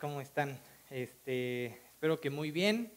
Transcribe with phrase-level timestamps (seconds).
[0.00, 0.58] ¿Cómo están?
[0.90, 2.92] Este, espero que muy bien.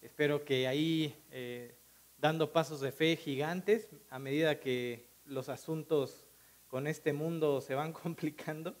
[0.00, 1.74] Espero que ahí eh,
[2.16, 6.24] dando pasos de fe gigantes a medida que los asuntos
[6.68, 8.74] con este mundo se van complicando.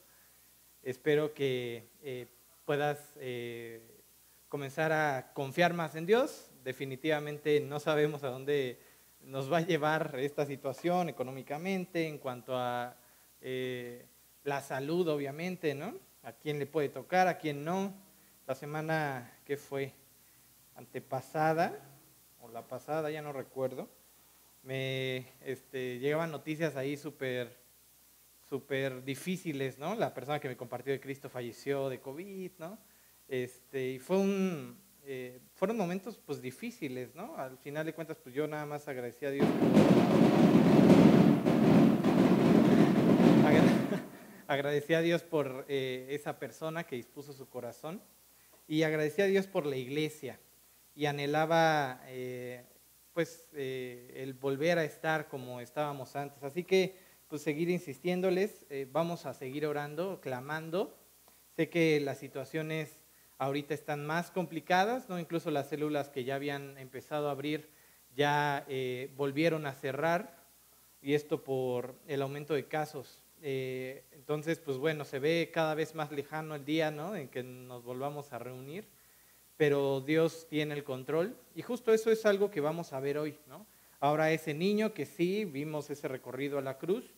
[0.82, 2.28] Espero que eh,
[2.64, 3.82] puedas eh,
[4.48, 6.50] comenzar a confiar más en Dios.
[6.64, 8.78] Definitivamente no sabemos a dónde
[9.20, 12.96] nos va a llevar esta situación económicamente en cuanto a
[14.44, 16.09] la salud, obviamente, ¿no?
[16.22, 17.94] A quién le puede tocar, a quién no.
[18.46, 19.92] La semana que fue
[20.74, 21.78] antepasada,
[22.40, 23.88] o la pasada, ya no recuerdo,
[24.62, 27.60] me este, llegaban noticias ahí súper
[28.50, 29.94] súper difíciles, ¿no?
[29.94, 32.78] La persona que me compartió de Cristo falleció de COVID, ¿no?
[33.28, 37.36] Este, y fue un, eh, fueron momentos pues difíciles, ¿no?
[37.36, 39.46] Al final de cuentas, pues yo nada más agradecí a Dios.
[44.50, 48.02] Agradecí a Dios por eh, esa persona que dispuso su corazón
[48.66, 50.40] y agradecí a Dios por la iglesia
[50.96, 52.64] y anhelaba eh,
[53.12, 56.42] pues eh, el volver a estar como estábamos antes.
[56.42, 56.96] Así que
[57.28, 60.98] pues seguir insistiéndoles, vamos a seguir orando, clamando.
[61.54, 62.98] Sé que las situaciones
[63.38, 65.20] ahorita están más complicadas, ¿no?
[65.20, 67.70] incluso las células que ya habían empezado a abrir
[68.16, 68.66] ya
[69.14, 70.44] volvieron a cerrar
[71.00, 73.22] y esto por el aumento de casos.
[73.42, 77.16] Eh, entonces, pues bueno, se ve cada vez más lejano el día, ¿no?
[77.16, 78.86] En que nos volvamos a reunir,
[79.56, 83.38] pero Dios tiene el control y justo eso es algo que vamos a ver hoy,
[83.46, 83.66] ¿no?
[83.98, 87.14] Ahora ese niño que sí, vimos ese recorrido a la cruz,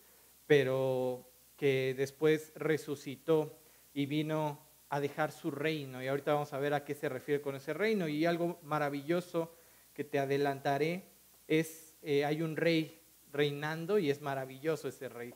[0.47, 3.57] pero que después resucitó
[3.95, 6.03] y vino a dejar su reino.
[6.03, 8.09] Y ahorita vamos a ver a qué se refiere con ese reino.
[8.09, 9.55] Y algo maravilloso
[9.95, 11.05] que te adelantaré
[11.47, 13.01] es, eh, hay un rey
[13.33, 15.33] reinando y es maravilloso ese rey.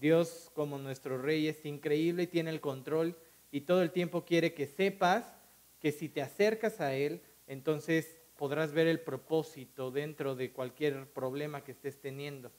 [0.00, 3.16] Dios como nuestro rey es increíble y tiene el control
[3.50, 5.34] y todo el tiempo quiere que sepas
[5.80, 11.64] que si te acercas a Él, entonces podrás ver el propósito dentro de cualquier problema
[11.64, 12.52] que estés teniendo.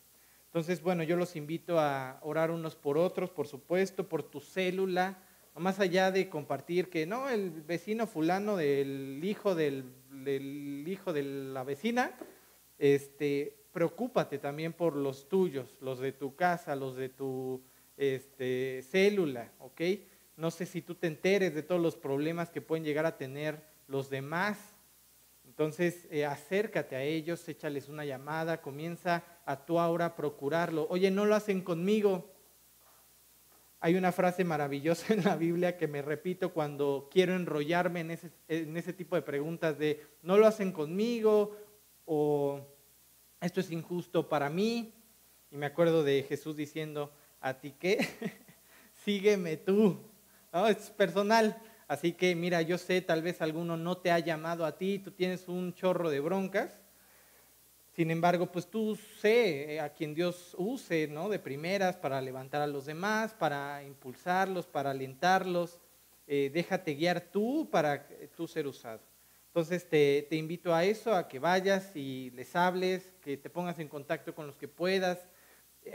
[0.45, 5.21] Entonces, bueno, yo los invito a orar unos por otros, por supuesto, por tu célula,
[5.55, 11.23] más allá de compartir que no, el vecino fulano del hijo del, del hijo de
[11.23, 12.15] la vecina,
[12.77, 17.61] este, preocúpate también por los tuyos, los de tu casa, los de tu
[17.95, 19.81] este, célula, ¿ok?
[20.35, 23.61] No sé si tú te enteres de todos los problemas que pueden llegar a tener
[23.85, 24.57] los demás.
[25.45, 30.87] Entonces, eh, acércate a ellos, échales una llamada, comienza a tu ahora a procurarlo.
[30.89, 32.33] Oye, no lo hacen conmigo.
[33.79, 38.31] Hay una frase maravillosa en la Biblia que me repito cuando quiero enrollarme en ese,
[38.47, 41.55] en ese tipo de preguntas de no lo hacen conmigo
[42.05, 42.73] o
[43.41, 44.93] esto es injusto para mí.
[45.51, 48.07] Y me acuerdo de Jesús diciendo, ¿a ti qué?
[49.05, 49.97] Sígueme tú.
[50.51, 50.67] ¿No?
[50.67, 51.61] Es personal.
[51.87, 55.11] Así que mira, yo sé, tal vez alguno no te ha llamado a ti, tú
[55.11, 56.81] tienes un chorro de broncas.
[57.95, 61.29] Sin embargo, pues tú sé eh, a quien Dios use, ¿no?
[61.29, 65.79] De primeras para levantar a los demás, para impulsarlos, para alentarlos.
[66.27, 68.05] Eh, déjate guiar tú para
[68.35, 69.01] tú ser usado.
[69.57, 73.87] Entonces te, invito a eso, a que vayas y les hables, que te pongas en
[73.87, 75.17] contacto con los que puedas.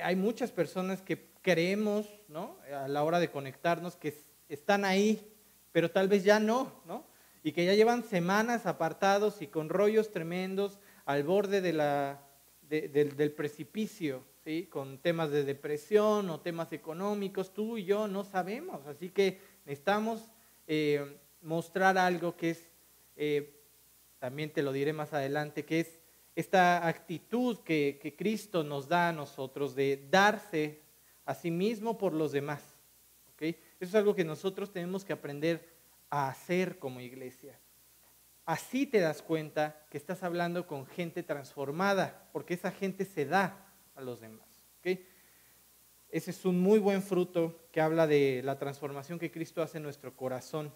[0.02, 2.58] Hay muchas personas que creemos, ¿no?
[2.74, 4.18] A la hora de conectarnos, que
[4.48, 5.32] están ahí,
[5.70, 7.06] pero tal vez ya no, ¿no?
[7.44, 14.66] Y que ya llevan semanas apartados y con rollos tremendos al borde del, precipicio, ¿sí?
[14.66, 17.54] Con temas de depresión o temas económicos.
[17.54, 20.32] Tú y yo no sabemos, así que necesitamos
[20.66, 22.71] eh, mostrar algo que es
[23.16, 23.62] eh,
[24.18, 26.00] también te lo diré más adelante, que es
[26.34, 30.80] esta actitud que, Cristo nos da a nosotros de darse
[31.24, 32.62] a sí mismo por los demás.
[33.34, 33.50] ¿okay?
[33.80, 35.68] Eso es algo que nosotros tenemos que aprender
[36.08, 37.58] a hacer como iglesia.
[38.44, 43.74] Así te das cuenta que estás hablando con gente transformada, porque esa gente se da
[43.94, 44.62] a los demás.
[44.78, 45.06] ¿okay?
[46.08, 49.84] Ese es un muy buen fruto que habla de la transformación que Cristo hace en
[49.84, 50.74] nuestro corazón.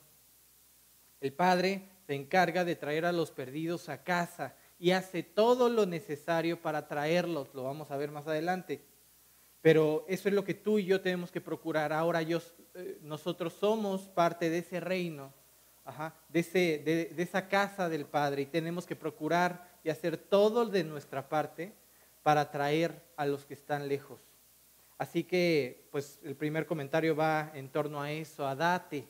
[1.21, 5.87] El Padre se encarga de traer a los perdidos a casa y hace todo lo
[5.87, 8.85] necesario para traerlos, lo vamos a ver más adelante.
[9.61, 11.93] Pero eso es lo que tú y yo tenemos que procurar.
[11.93, 15.33] Ahora eh, nosotros somos parte de ese reino,
[16.29, 21.73] de, esa casa del Padre y tenemos que procurar y hacer todo de nuestra parte
[22.23, 24.21] para traer a los que están lejos.
[24.99, 29.09] Así que, pues el primer comentario va en torno a eso, a date,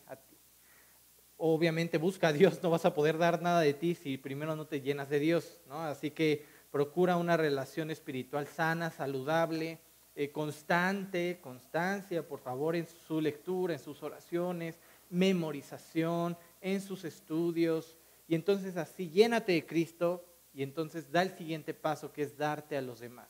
[1.37, 4.67] obviamente busca a Dios, no vas a poder dar nada de ti si primero no
[4.67, 5.83] te llenas de Dios, ¿no?
[5.83, 9.79] Así que procura una relación espiritual sana, saludable,
[10.15, 14.79] eh, constante, constancia, por favor, en su lectura, en sus oraciones,
[15.11, 17.97] memorización, en sus estudios,
[18.29, 22.77] y entonces así llénate de Cristo y entonces da el siguiente paso que es darte
[22.77, 23.29] a los demás.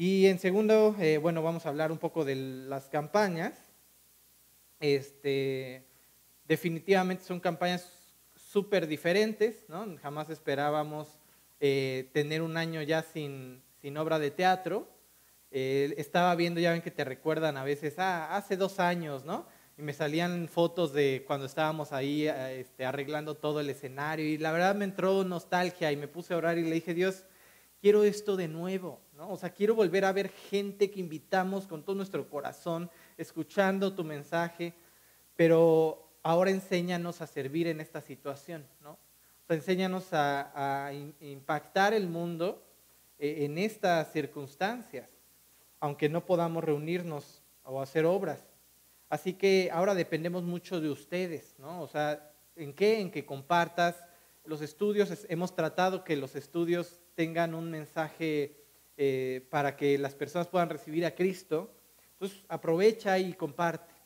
[0.00, 3.58] Y en segundo, eh, bueno, vamos a hablar un poco de las campañas.
[4.78, 5.87] Este,
[6.48, 7.92] definitivamente son campañas
[8.34, 9.86] súper diferentes, ¿no?
[9.98, 11.20] Jamás esperábamos
[11.60, 14.88] eh, tener un año ya sin, sin obra de teatro.
[15.50, 19.46] Eh, estaba viendo, ya ven que te recuerdan a veces, ah, hace dos años, ¿no?
[19.76, 24.50] Y me salían fotos de cuando estábamos ahí este, arreglando todo el escenario y la
[24.50, 27.24] verdad me entró nostalgia y me puse a orar y le dije, Dios,
[27.80, 29.30] quiero esto de nuevo, ¿no?
[29.30, 34.02] O sea, quiero volver a ver gente que invitamos con todo nuestro corazón, escuchando tu
[34.02, 34.74] mensaje,
[35.36, 38.98] pero ahora enséñanos a servir en esta situación, ¿no?
[39.48, 42.62] Enséñanos a, impactar el mundo
[43.18, 45.08] eh, en estas circunstancias,
[45.80, 48.44] aunque no podamos reunirnos o hacer obras.
[49.08, 51.80] Así que ahora dependemos mucho de ustedes, ¿no?
[51.80, 53.00] O sea, ¿en qué?
[53.00, 53.96] En que compartas
[54.44, 55.24] los estudios.
[55.30, 58.66] Hemos tratado que los estudios tengan un mensaje
[58.98, 61.72] eh, para que las personas puedan recibir a Cristo.
[62.12, 63.97] Entonces aprovecha y comparte.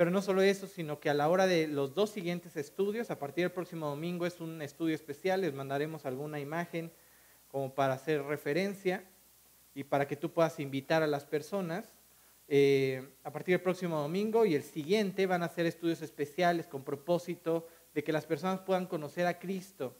[0.00, 3.18] Pero no solo eso, sino que a la hora de los dos siguientes estudios, a
[3.18, 6.90] partir del próximo domingo es un estudio especial, les mandaremos alguna imagen
[7.48, 9.04] como para hacer referencia
[9.74, 11.92] y para que tú puedas invitar a las personas.
[12.48, 16.82] Eh, a partir del próximo domingo y el siguiente van a ser estudios especiales con
[16.82, 19.94] propósito de que las personas puedan conocer a Cristo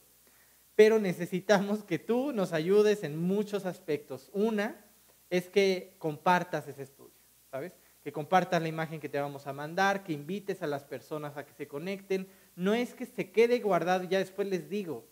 [0.77, 4.31] pero necesitamos que tú nos ayudes en muchos aspectos.
[4.33, 4.83] Una
[5.29, 7.13] es que compartas ese estudio,
[7.51, 7.77] ¿sabes?
[8.03, 11.45] Que compartas la imagen que te vamos a mandar, que invites a las personas a
[11.45, 12.29] que se conecten.
[12.57, 15.05] No es que se quede guardado ya después les digo.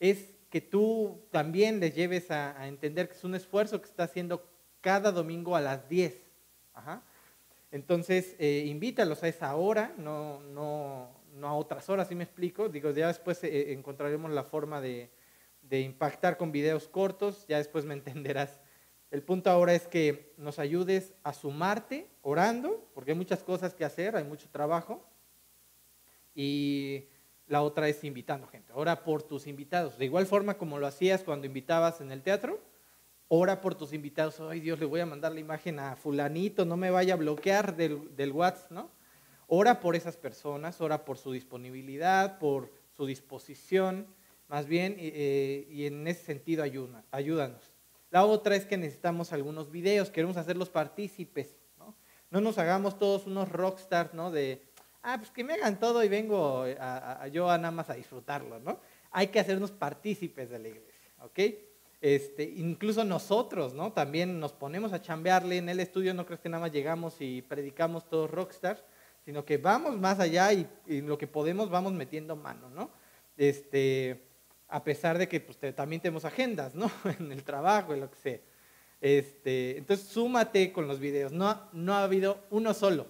[0.00, 4.46] Es que tú también les lleves a, entender que es un esfuerzo que está haciendo
[4.80, 6.14] cada domingo a las 10.
[7.72, 12.68] Entonces, eh, invítalos a esa hora, no, no, no a otras horas, ¿sí me explico?
[12.68, 15.10] Digo, ya después eh, encontraremos la forma de,
[15.70, 18.60] impactar con videos cortos, ya después me entenderás.
[19.14, 23.84] El punto ahora es que nos ayudes a sumarte orando, porque hay muchas cosas que
[23.84, 25.08] hacer, hay mucho trabajo.
[26.34, 27.04] Y
[27.46, 28.72] la otra es invitando gente.
[28.74, 29.98] Ora por tus invitados.
[29.98, 32.60] De igual forma como lo hacías cuando invitabas en el teatro,
[33.28, 34.40] ora por tus invitados.
[34.40, 37.76] Ay Dios, le voy a mandar la imagen a fulanito, no me vaya a bloquear
[37.76, 38.90] del, del WhatsApp, ¿no?
[39.46, 44.08] Ora por esas personas, ora por su disponibilidad, por su disposición,
[44.48, 46.64] más bien, eh, y en ese sentido
[47.12, 47.73] ayúdanos.
[48.14, 51.96] La otra es que necesitamos algunos videos, queremos hacerlos partícipes, ¿no?
[52.30, 54.30] No nos hagamos todos unos rockstars, ¿no?
[54.30, 54.62] De,
[55.02, 56.64] ah, pues que me hagan todo y vengo
[57.32, 58.78] yo a nada más a disfrutarlo, ¿no?
[59.10, 60.94] Hay que hacernos partícipes de la iglesia,
[61.24, 61.40] ¿ok?
[62.00, 63.92] Este, incluso nosotros, ¿no?
[63.92, 67.42] También nos ponemos a chambearle en el estudio, no crees que nada más llegamos y
[67.42, 68.84] predicamos todos rockstars,
[69.24, 72.92] sino que vamos más allá y, en lo que podemos vamos metiendo mano, ¿no?
[73.36, 74.22] Este,
[74.74, 76.90] a pesar de que pues, también tenemos agendas, ¿no?
[77.20, 78.40] en el trabajo, en lo que sea.
[79.00, 81.30] Este, entonces, súmate con los videos.
[81.30, 83.06] No, no ha habido uno solo.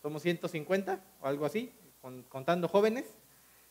[0.00, 1.70] Somos 150 o algo así,
[2.30, 3.04] contando jóvenes.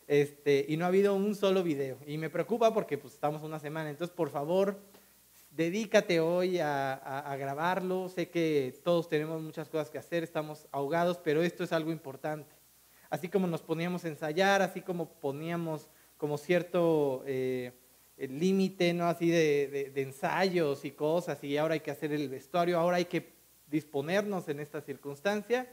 [0.06, 1.98] Este, y no ha habido un solo video.
[2.06, 3.90] Y me preocupa porque pues, estamos una semana.
[3.90, 4.80] Entonces, por favor,
[5.50, 8.08] dedícate hoy a, grabarlo.
[8.08, 12.54] Sé que todos tenemos muchas cosas que hacer, estamos ahogados, pero esto es algo importante.
[13.10, 15.90] Así como nos poníamos a ensayar, así como poníamos
[16.22, 17.74] como cierto eh,
[18.16, 19.08] límite, ¿no?
[19.08, 23.34] Así de, ensayos y cosas, y ahora hay que hacer el vestuario, ahora hay que
[23.66, 25.68] disponernos en esta circunstancia.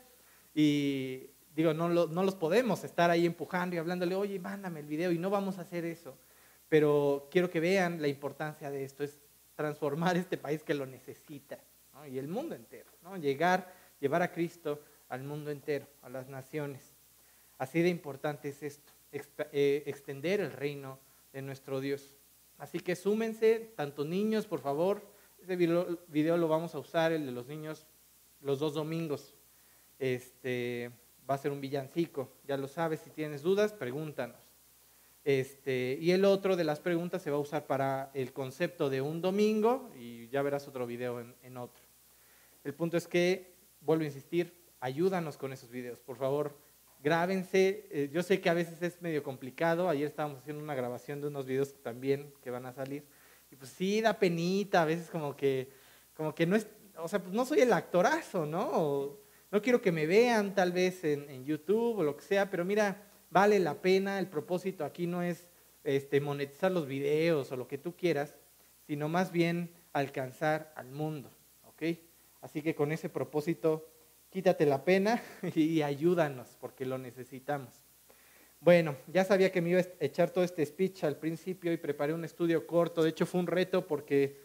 [0.54, 5.12] Y digo, no, no los podemos estar ahí empujando y hablándole, oye, mándame el video,
[5.12, 6.16] y no vamos a hacer eso.
[6.70, 9.04] Pero quiero que vean la importancia de esto.
[9.04, 9.18] Es
[9.54, 11.58] transformar este país que lo necesita,
[12.10, 13.18] y el mundo entero, ¿no?
[13.18, 16.94] llegar, llevar a Cristo al mundo entero, a las naciones.
[17.58, 20.98] Así de importante es esto, eh, extender el reino
[21.32, 22.16] de nuestro Dios.
[22.58, 25.02] Así que súmense, tanto niños, por favor,
[25.40, 27.86] este video, video, lo vamos a usar, el de los niños,
[28.40, 29.34] los dos domingos.
[29.98, 30.90] Este,
[31.28, 34.40] va a ser un villancico, ya lo sabes, si tienes dudas, pregúntanos.
[35.24, 39.02] Este, y el otro de las preguntas se va a usar para el concepto de
[39.02, 41.82] un domingo y ya verás otro video en, otro.
[42.64, 46.56] El punto es que, vuelvo a insistir, ayúdanos con esos videos, por favor,
[47.02, 47.86] grábense.
[47.90, 51.28] Eh, yo sé que a veces es medio complicado, ayer estábamos haciendo una grabación de
[51.28, 53.04] unos videos también que van a salir,
[53.50, 55.70] y pues sí, da penita, a veces como que,
[56.14, 59.18] como que no es, o sea, pues no soy el actorazo, ¿no?
[59.50, 62.64] no quiero que me vean tal vez en, en YouTube o lo que sea, pero
[62.64, 65.48] mira, vale la pena, el propósito aquí no es
[65.84, 68.34] este, monetizar los videos o lo que tú quieras,
[68.86, 71.30] sino más bien alcanzar al mundo.
[71.66, 71.98] ¿ok?
[72.40, 73.88] Así que con ese propósito
[74.30, 75.22] quítate la pena
[75.54, 77.82] y ayúdanos, porque lo necesitamos.
[78.60, 82.12] Bueno, ya sabía que me iba a echar todo este speech al principio y preparé
[82.12, 83.02] un estudio corto.
[83.02, 84.40] De hecho, fue un reto porque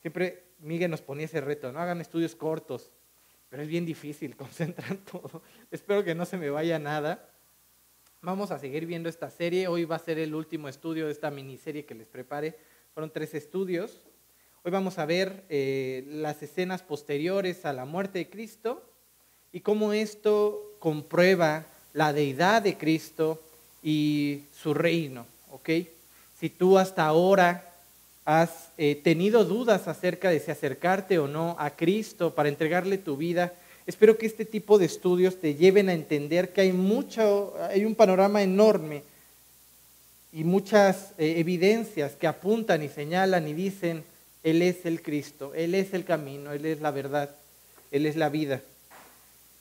[0.00, 2.92] siempre Miguel nos ponía ese reto, no hagan estudios cortos,
[3.48, 5.42] pero es bien difícil concentrar todo.
[5.70, 7.30] Espero que no se me vaya nada.
[8.20, 9.68] Vamos a seguir viendo esta serie.
[9.68, 12.58] Hoy va a ser el último estudio de esta miniserie que les preparé.
[12.92, 14.02] Fueron tres estudios.
[14.64, 18.95] Hoy vamos a ver eh, las escenas posteriores a la muerte de Cristo
[19.56, 23.40] y cómo esto comprueba la deidad de Cristo
[23.82, 25.24] y su reino.
[26.38, 27.72] Si tú hasta ahora
[28.26, 33.16] has eh, tenido dudas acerca de si acercarte o no a Cristo para entregarle tu
[33.16, 33.54] vida,
[33.86, 37.94] espero que este tipo de estudios te lleven a entender que hay mucho, hay un
[37.94, 39.04] panorama enorme
[40.34, 44.04] y muchas eh, evidencias que apuntan y señalan y dicen,
[44.42, 47.30] Él es el Cristo, Él es el camino, Él es la verdad,
[47.90, 48.60] Él es la vida.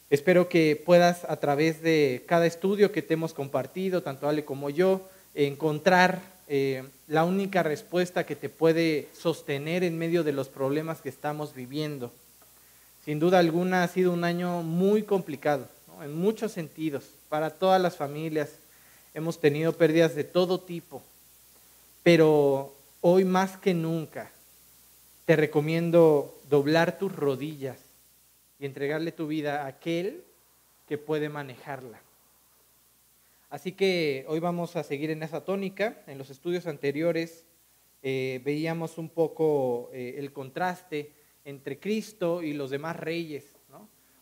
[0.09, 4.69] Espero que puedas a través de cada estudio que te hemos compartido, tanto Ale como
[4.69, 5.01] yo,
[5.33, 11.09] encontrar eh, la única respuesta que te puede sostener en medio de los problemas que
[11.09, 12.11] estamos viviendo.
[13.03, 15.67] Sin duda alguna ha sido un año muy complicado,
[16.03, 18.49] en muchos sentidos, para todas las familias.
[19.15, 21.01] Hemos tenido pérdidas de todo tipo,
[22.03, 24.31] pero hoy más que nunca
[25.25, 27.84] te recomiendo doblar tus rodillas
[28.65, 30.23] entregarle tu vida a aquel
[30.87, 32.01] que puede manejarla.
[33.49, 36.03] Así que hoy vamos a seguir en esa tónica.
[36.07, 37.45] En los estudios anteriores
[38.03, 41.11] eh, veíamos un poco eh, el contraste
[41.45, 43.55] entre Cristo y los demás reyes.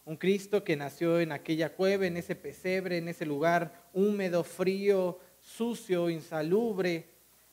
[0.05, 5.17] Un Cristo que nació en aquella cueva, en ese pesebre, en ese lugar húmedo, frío,
[5.39, 7.05] sucio, insalubre,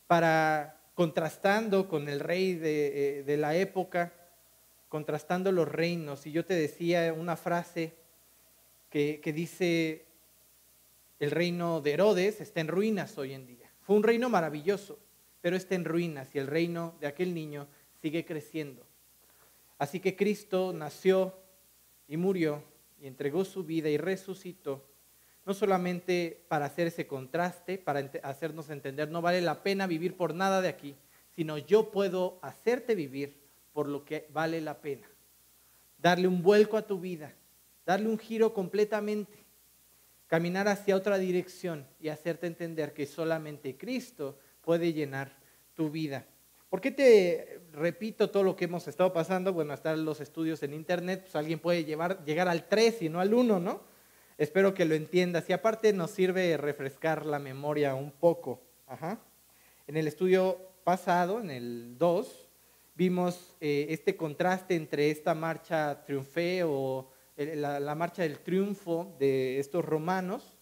[0.08, 4.12] para contrastando con el rey de, eh, de la época
[4.90, 6.26] contrastando los reinos.
[6.26, 7.94] Y yo te decía una frase
[8.90, 10.04] que, dice,
[11.20, 13.70] el reino de Herodes está en ruinas hoy en día.
[13.80, 14.98] Fue un reino maravilloso,
[15.40, 17.68] pero está en ruinas y el reino de aquel niño
[18.02, 18.84] sigue creciendo.
[19.78, 21.38] Así que Cristo nació
[22.08, 22.62] y murió
[23.00, 24.84] y entregó su vida y resucitó,
[25.46, 30.34] no solamente para hacer ese contraste, para hacernos entender, no vale la pena vivir por
[30.34, 30.96] nada de aquí,
[31.36, 33.40] sino yo puedo hacerte vivir
[33.80, 35.08] por lo que vale la pena.
[35.96, 37.32] Darle un vuelco a tu vida,
[37.86, 39.46] darle un giro completamente,
[40.26, 45.34] caminar hacia otra dirección y hacerte entender que solamente Cristo puede llenar
[45.72, 46.26] tu vida.
[46.68, 49.54] ¿Por qué te repito todo lo que hemos estado pasando?
[49.54, 53.18] Bueno, están los estudios en internet, pues alguien puede llevar, llegar al 3 y no
[53.18, 53.80] al 1, ¿no?
[54.36, 55.48] Espero que lo entiendas.
[55.48, 58.60] Y aparte nos sirve refrescar la memoria un poco.
[59.86, 62.39] En el estudio pasado, en el 2,
[63.00, 69.82] vimos eh, este contraste entre esta marcha triunfe o la, marcha del triunfo de estos
[69.82, 70.58] romanos,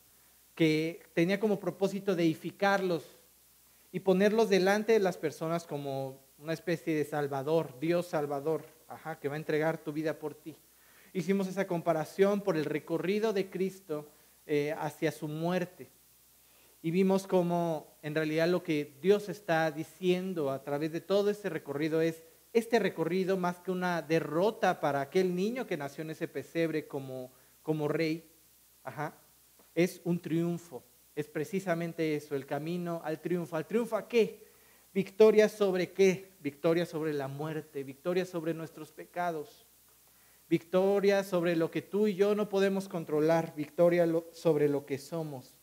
[0.54, 3.02] que tenía como propósito deificarlos
[3.90, 8.64] y ponerlos delante de las personas como una especie de salvador, Dios salvador,
[9.20, 10.54] que va a entregar tu vida por ti.
[11.12, 14.08] Hicimos esa comparación por el recorrido de Cristo
[14.46, 15.90] eh, hacia su muerte.
[16.80, 21.48] Y vimos cómo en realidad lo que Dios está diciendo a través de todo ese
[21.48, 26.28] recorrido es, este recorrido, más que una derrota para aquel niño que nació en ese
[26.28, 28.30] pesebre como, como rey,
[29.74, 30.82] es un triunfo.
[31.14, 33.56] Es precisamente eso, el camino al triunfo.
[33.56, 34.46] ¿Al triunfo a qué?
[34.94, 36.32] Victoria sobre qué?
[36.40, 39.66] Victoria sobre la muerte, victoria sobre nuestros pecados,
[40.48, 45.56] victoria sobre lo que tú y yo no podemos controlar, victoria sobre lo que somos.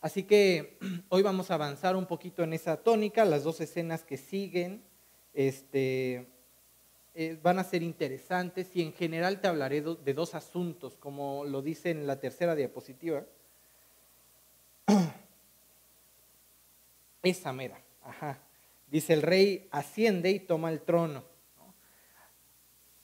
[0.00, 0.78] Así que
[1.08, 3.24] hoy vamos a avanzar un poquito en esa tónica.
[3.24, 4.82] Las dos escenas que siguen
[5.34, 6.26] este,
[7.14, 11.62] eh, van a ser interesantes y en general te hablaré de dos asuntos, como lo
[11.62, 13.24] dice en la tercera diapositiva.
[17.22, 18.38] Esa mera, ajá.
[18.90, 21.24] Dice el rey asciende y toma el trono.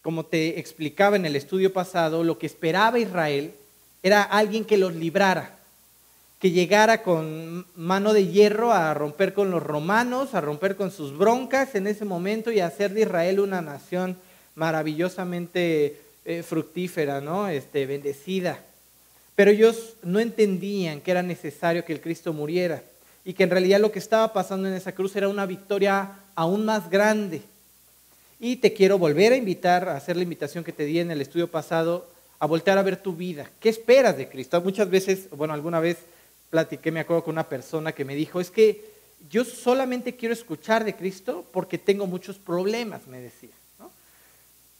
[0.00, 3.54] Como te explicaba en el estudio pasado, lo que esperaba Israel
[4.02, 5.58] era alguien que los librara
[6.44, 11.16] que llegara con mano de hierro a romper con los romanos, a romper con sus
[11.16, 14.18] broncas en ese momento y a hacer de Israel una nación
[14.54, 17.48] maravillosamente eh, fructífera, ¿no?
[17.48, 18.58] Este, bendecida.
[19.34, 22.82] Pero ellos no entendían que era necesario que el Cristo muriera
[23.24, 26.66] y que en realidad lo que estaba pasando en esa cruz era una victoria aún
[26.66, 27.40] más grande.
[28.38, 31.22] Y te quiero volver a invitar, a hacer la invitación que te di en el
[31.22, 32.06] estudio pasado,
[32.38, 33.50] a voltear a ver tu vida.
[33.60, 34.60] ¿Qué esperas de Cristo?
[34.60, 35.96] Muchas veces, bueno, alguna vez
[36.50, 38.94] platiqué, me acuerdo con una persona que me dijo, es que
[39.30, 43.50] yo solamente quiero escuchar de Cristo porque tengo muchos problemas, me decía.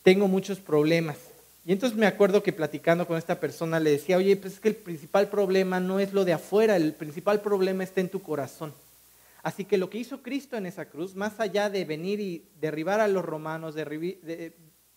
[0.03, 1.17] Tengo muchos problemas.
[1.65, 4.69] Y entonces me acuerdo que platicando con esta persona le decía, oye, pues es que
[4.69, 8.75] el principal problema no es lo de afuera, el principal problema está en tu corazón.
[9.43, 13.01] Así que lo que hizo Cristo en esa cruz, más allá de venir y derribar
[13.01, 14.53] a los romanos, de,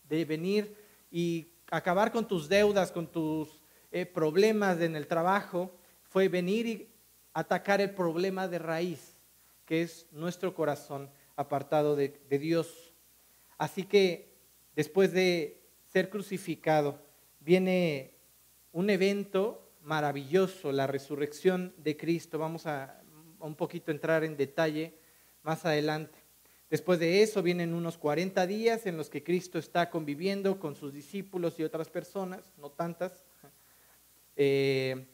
[0.10, 0.76] venir
[1.10, 3.50] y acabar con tus deudas, con tus
[3.92, 5.72] eh, problemas en el trabajo,
[6.18, 6.90] fue venir y
[7.32, 9.16] atacar el problema de raíz,
[9.68, 12.92] que es nuestro corazón apartado de Dios.
[13.60, 14.34] Así que
[14.76, 17.00] después de ser crucificado,
[17.40, 18.16] viene
[18.72, 22.40] un evento maravilloso, la resurrección de Cristo.
[22.40, 23.00] Vamos a
[23.40, 24.96] un poquito entrar en detalle
[25.44, 26.18] más adelante.
[26.68, 30.94] Después de eso vienen unos 40 días en los que Cristo está conviviendo con sus
[30.94, 33.24] discípulos y otras personas, no tantas.
[34.40, 35.08] Eh,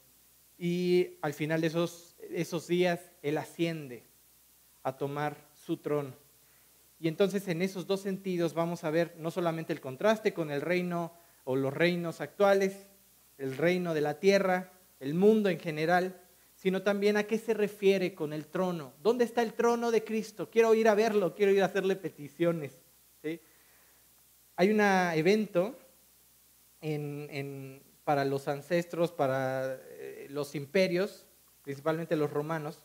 [0.65, 4.05] y al final de esos, esos días Él asciende
[4.81, 6.13] a tomar su trono.
[7.01, 10.61] Y entonces en esos dos sentidos vamos a ver no solamente el contraste con el
[10.61, 11.11] reino
[11.43, 12.87] o los reinos actuales,
[13.37, 16.21] el reino de la tierra, el mundo en general,
[16.55, 18.93] sino también a qué se refiere con el trono.
[19.03, 20.49] ¿Dónde está el trono de Cristo?
[20.49, 22.71] Quiero ir a verlo, quiero ir a hacerle peticiones.
[24.55, 25.77] Hay un evento
[28.05, 29.77] para los ancestros, para
[30.33, 31.23] los imperios,
[31.63, 32.77] principalmente los romanos,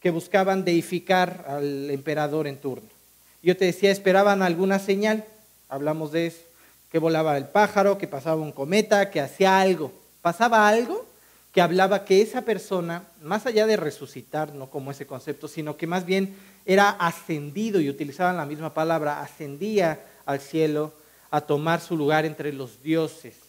[0.00, 2.88] que buscaban deificar al emperador en turno.
[3.42, 5.24] Yo te decía, esperaban alguna señal,
[5.68, 6.42] hablamos de eso,
[6.90, 9.92] que volaba el pájaro, que pasaba un cometa, que hacía algo.
[10.22, 11.04] Pasaba algo
[11.52, 15.86] que hablaba que esa persona, más allá de resucitar, no como ese concepto, sino que
[15.86, 20.92] más bien era ascendido, y utilizaban la misma palabra, ascendía al cielo
[21.30, 23.43] a tomar su lugar entre los dioses.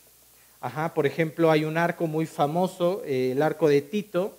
[0.93, 4.35] Por ejemplo, hay un arco muy famoso, eh, el arco de Tito,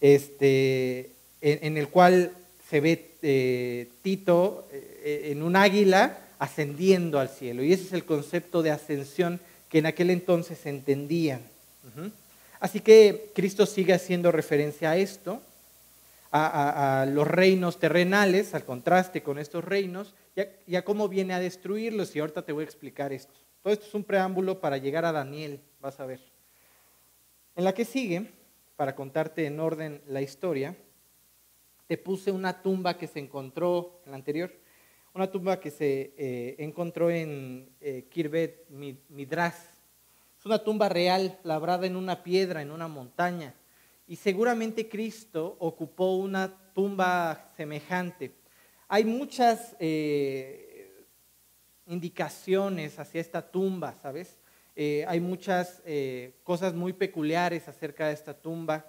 [0.00, 2.32] este, en el cual
[2.68, 7.62] se ve eh, Tito eh, en un águila ascendiendo al cielo.
[7.62, 9.40] Y ese es el concepto de ascensión
[9.70, 11.40] que en aquel entonces se entendía.
[12.60, 15.40] Así que Cristo sigue haciendo referencia a esto,
[16.32, 20.12] a, los reinos terrenales, al contraste con estos reinos,
[20.66, 22.14] y a, cómo viene a destruirlos.
[22.14, 23.32] Y ahorita te voy a explicar esto.
[23.64, 26.20] Todo esto es un preámbulo para llegar a Daniel, vas a ver.
[27.56, 28.30] En la que sigue,
[28.76, 30.76] para contarte en orden la historia,
[31.86, 34.52] te puse una tumba que se encontró en la anterior,
[35.14, 39.80] una tumba que se eh, encontró en eh, Kirbet Midras.
[40.38, 43.54] Es una tumba real, labrada en una piedra, en una montaña.
[44.06, 48.34] Y seguramente Cristo ocupó una tumba semejante.
[48.88, 50.73] Hay muchas eh,
[51.86, 54.38] indicaciones hacia esta tumba, ¿sabes?
[54.76, 55.82] hay muchas
[56.42, 58.84] cosas muy peculiares acerca de esta tumba.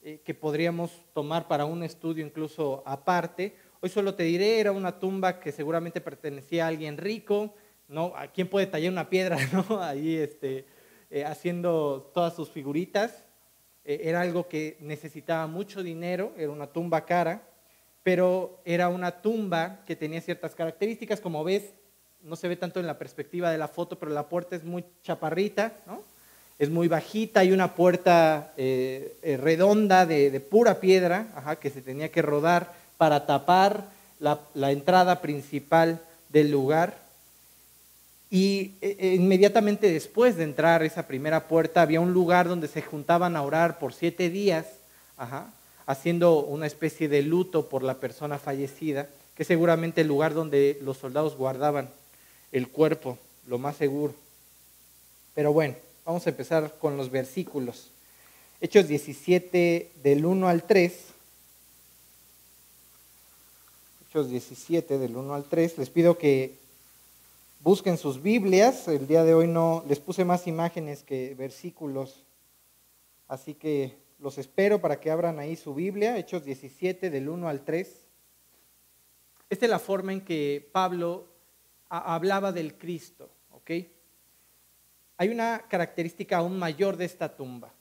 [0.00, 3.56] Eh, que podríamos tomar para un estudio incluso aparte.
[3.80, 7.52] Hoy solo te diré, era una tumba que seguramente pertenecía a alguien rico,
[7.88, 8.12] ¿no?
[8.14, 9.82] ¿A quién puede tallar una piedra, no?
[9.82, 10.66] Ahí este,
[11.10, 13.24] eh, haciendo todas sus figuritas.
[13.84, 17.48] Eh, era algo que necesitaba mucho dinero, era una tumba cara,
[18.04, 21.74] pero era una tumba que tenía ciertas características, como ves,
[22.22, 24.84] no se ve tanto en la perspectiva de la foto, pero la puerta es muy
[25.02, 26.02] chaparrita, ¿no?
[26.58, 32.10] es muy bajita, hay una puerta eh, eh, redonda de, pura piedra que se tenía
[32.10, 33.84] que rodar para tapar
[34.18, 34.40] la,
[34.72, 36.00] entrada principal
[36.30, 36.98] del lugar.
[38.30, 43.36] Y eh, inmediatamente después de entrar esa primera puerta había un lugar donde se juntaban
[43.36, 44.66] a orar por siete días,
[45.86, 50.78] haciendo una especie de luto por la persona fallecida, que es seguramente el lugar donde
[50.82, 51.88] los soldados guardaban
[52.52, 54.14] el cuerpo, lo más seguro.
[55.34, 55.74] Pero bueno,
[56.08, 57.90] Vamos a empezar con los versículos.
[58.62, 61.04] Hechos 17 del 1 al 3.
[64.08, 65.76] Hechos 17 del 1 al 3.
[65.76, 66.56] Les pido que
[67.60, 68.88] busquen sus Biblias.
[68.88, 72.22] El día de hoy no les puse más imágenes que versículos.
[73.28, 76.16] Así que los espero para que abran ahí su Biblia.
[76.16, 77.86] Hechos 17 del 1 al 3.
[79.50, 81.26] Esta es la forma en que Pablo
[81.88, 83.70] hablaba del Cristo, ¿ok?
[85.16, 87.74] Hay una característica aún mayor de esta tumba.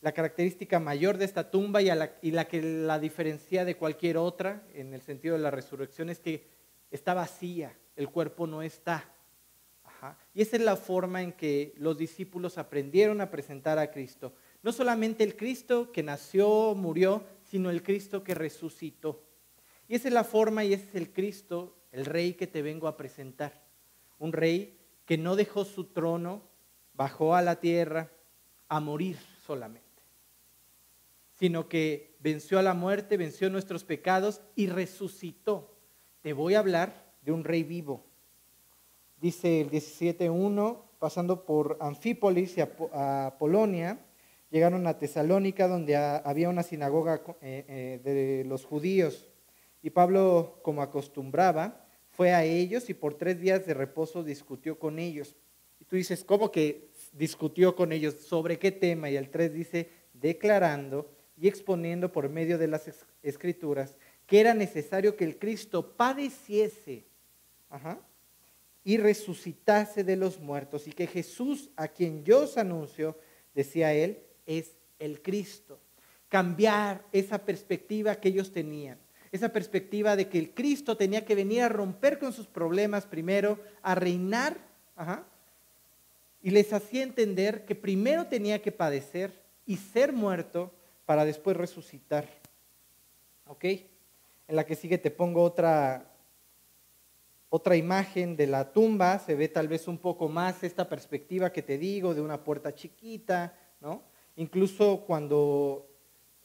[0.00, 4.92] La característica mayor de esta tumba y, la, que la diferencia de cualquier otra en
[4.92, 6.46] el sentido de la resurrección es que
[6.90, 9.10] está vacía, el cuerpo no está.
[10.34, 14.34] Y esa es la forma en que los discípulos aprendieron a presentar a Cristo.
[14.62, 19.22] No solamente el Cristo que nació, murió, sino el Cristo que resucitó.
[19.88, 22.88] Y esa es la forma y ese es el Cristo, el rey que te vengo
[22.88, 23.62] a presentar.
[24.18, 24.76] Un rey
[25.06, 26.42] que no dejó su trono
[26.92, 28.10] bajó a la tierra
[28.68, 30.02] a morir solamente,
[31.32, 35.76] sino que venció a la muerte, venció nuestros pecados y resucitó.
[36.20, 38.04] Te voy a hablar de un rey vivo.
[39.20, 44.04] Dice el 17.1, pasando por Anfípolis y a, Polonia,
[44.50, 49.28] llegaron a Tesalónica, donde había una sinagoga eh, eh, de los judíos.
[49.80, 51.83] Y Pablo, como acostumbraba,
[52.16, 55.34] fue a ellos y por tres días de reposo discutió con ellos.
[55.80, 58.14] Y tú dices, ¿cómo que discutió con ellos?
[58.14, 59.10] ¿Sobre qué tema?
[59.10, 62.90] Y el 3 dice, declarando y exponiendo por medio de las
[63.22, 63.96] escrituras
[64.26, 67.04] que era necesario que el Cristo padeciese
[68.84, 73.18] y resucitase de los muertos y que Jesús, a quien yo os anuncio,
[73.54, 75.80] decía él, es el Cristo.
[76.28, 78.98] Cambiar esa perspectiva que ellos tenían
[79.34, 83.58] esa perspectiva de que el Cristo tenía que venir a romper con sus problemas primero,
[83.82, 84.56] a reinar,
[86.40, 89.32] y les hacía entender que primero tenía que padecer
[89.66, 90.70] y ser muerto
[91.04, 92.28] para después resucitar.
[93.48, 93.64] ¿Ok?
[93.64, 96.12] En la que sigue te pongo otra,
[97.50, 101.62] otra imagen de la tumba, se ve tal vez un poco más esta perspectiva que
[101.62, 104.04] te digo de una puerta chiquita, ¿no?
[104.36, 105.90] Incluso cuando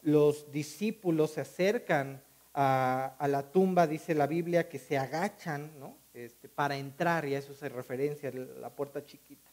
[0.02, 5.72] los discípulos se acercan a, la tumba, dice la Biblia, que se agachan
[6.14, 9.50] este, para entrar, y a eso se referencia, la puerta chiquita.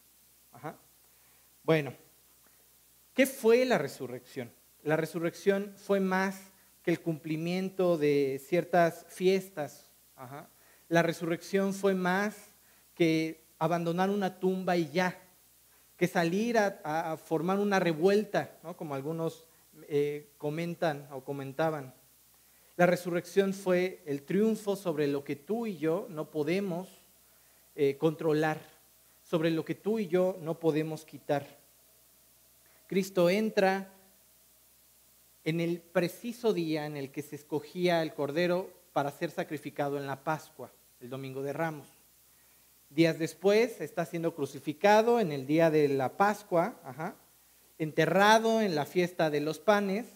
[1.63, 1.93] Bueno,
[3.13, 4.53] ¿qué fue la resurrección?
[4.83, 9.91] La resurrección fue más que el cumplimiento de ciertas fiestas.
[10.89, 12.55] La resurrección fue más
[12.95, 15.19] que abandonar una tumba y ya,
[15.97, 19.49] que salir a, formar una revuelta, como algunos
[19.89, 21.93] eh, comentan o comentaban.
[22.77, 26.89] La resurrección fue el triunfo sobre lo que tú y yo no podemos
[27.75, 28.61] eh, controlar,
[29.23, 31.47] sobre lo que tú y yo no podemos quitar.
[32.87, 33.93] Cristo entra
[35.43, 40.07] en el preciso día en el que se escogía el cordero para ser sacrificado en
[40.07, 41.89] la Pascua, el domingo de Ramos.
[42.91, 46.79] Días después está siendo crucificado en el día de la Pascua,
[47.79, 50.07] enterrado en la fiesta de los panes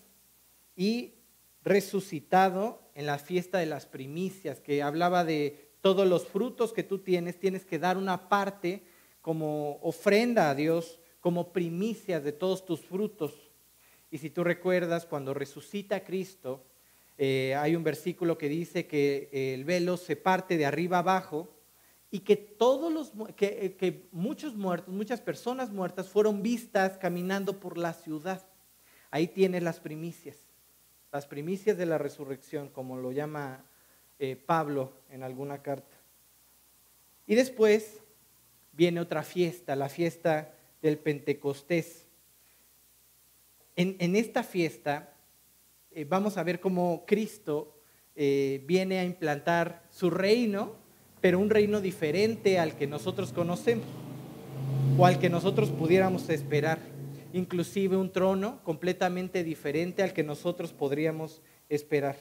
[0.76, 1.14] y
[1.62, 6.98] resucitado en la fiesta de las primicias, que hablaba de todos los frutos que tú
[6.98, 8.82] tienes, tienes que dar una parte
[9.20, 13.50] como ofrenda a Dios, como primicias de todos tus frutos.
[14.10, 16.64] Y si tú recuerdas, cuando resucita Cristo,
[17.18, 21.54] eh, hay un versículo que dice que el velo se parte de arriba abajo
[22.10, 27.76] y que todos los que, que muchos muertos, muchas personas muertas fueron vistas caminando por
[27.78, 28.44] la ciudad.
[29.10, 30.49] Ahí tienes las primicias
[31.12, 33.64] las primicias de la resurrección, como lo llama
[34.18, 35.96] eh, Pablo en alguna carta.
[37.26, 38.00] Y después
[38.72, 42.06] viene otra fiesta, la fiesta del Pentecostés.
[43.76, 45.14] En, esta fiesta
[45.90, 47.78] eh, vamos a ver cómo Cristo
[48.14, 50.74] eh, viene a implantar su reino,
[51.20, 53.86] pero un reino diferente al que nosotros conocemos
[54.98, 56.78] o al que nosotros pudiéramos esperar
[57.32, 62.16] inclusive un trono completamente diferente al que nosotros podríamos esperar.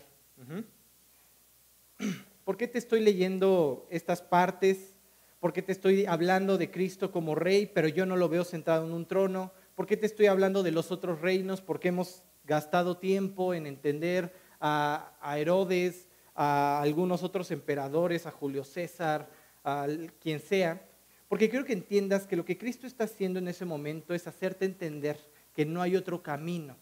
[2.43, 4.95] ¿Por qué te estoy leyendo estas partes?
[5.39, 8.86] ¿Por qué te estoy hablando de Cristo como rey, pero yo no lo veo sentado
[8.86, 9.52] en un trono?
[9.76, 11.62] ¿Por qué te estoy hablando de los otros reinos?
[11.62, 18.63] Porque hemos gastado tiempo en entender a, a Herodes, a algunos otros emperadores, a Julio
[18.63, 19.30] César,
[19.63, 19.88] a
[20.19, 20.88] quien sea.
[21.30, 24.65] Porque quiero que entiendas que lo que Cristo está haciendo en ese momento es hacerte
[24.65, 25.18] entender
[25.56, 26.76] que no hay otro camino.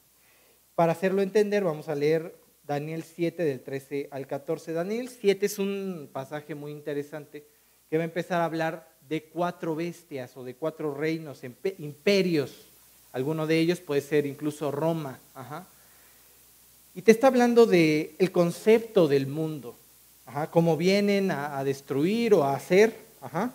[0.73, 2.33] Para hacerlo entender, vamos a leer
[2.65, 4.71] Daniel 7 del 13 al 14.
[4.71, 7.45] Daniel 7 es un pasaje muy interesante
[7.89, 11.41] que va a empezar a hablar de cuatro bestias o de cuatro reinos,
[11.79, 12.67] imperios.
[13.11, 15.19] Alguno de ellos puede ser incluso Roma.
[16.95, 19.75] Y te está hablando del el concepto del mundo,
[20.51, 22.95] cómo vienen a, a, destruir o a hacer.
[23.21, 23.53] Ajá.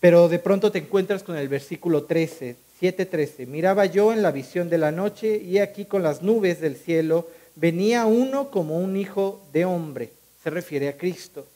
[0.00, 3.46] Pero de pronto te encuentras con el versículo 13, 7:13.
[3.46, 7.28] Miraba yo en la visión de la noche y aquí con las nubes del cielo
[7.54, 10.10] venía uno como un hijo de hombre,
[10.42, 11.46] se refiere a Cristo,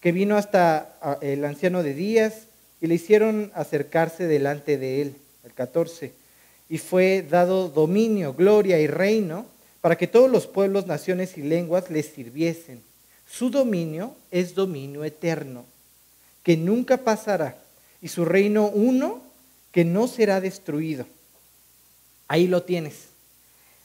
[0.00, 2.48] que vino hasta el anciano de días
[2.82, 6.12] y le hicieron acercarse delante de él, el 14.
[6.68, 9.46] Y fue dado dominio, gloria y reino
[9.80, 12.82] para que todos los pueblos, naciones y lenguas les sirviesen.
[13.26, 15.64] Su dominio es dominio eterno,
[16.42, 17.63] que nunca pasará
[18.04, 19.22] y su reino uno
[19.72, 21.06] que no será destruido.
[22.28, 23.06] Ahí lo tienes.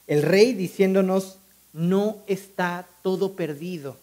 [0.06, 1.38] El rey diciéndonos,
[1.72, 3.96] no está todo perdido.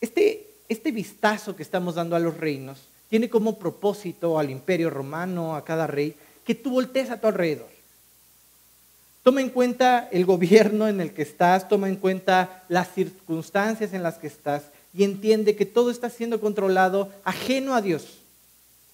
[0.00, 5.54] Este, este vistazo que estamos dando a los reinos tiene como propósito al imperio romano,
[5.54, 7.70] a cada rey, que tú voltees a tu alrededor.
[9.22, 14.02] Toma en cuenta el gobierno en el que estás, toma en cuenta las circunstancias en
[14.02, 18.19] las que estás y entiende que todo está siendo controlado ajeno a Dios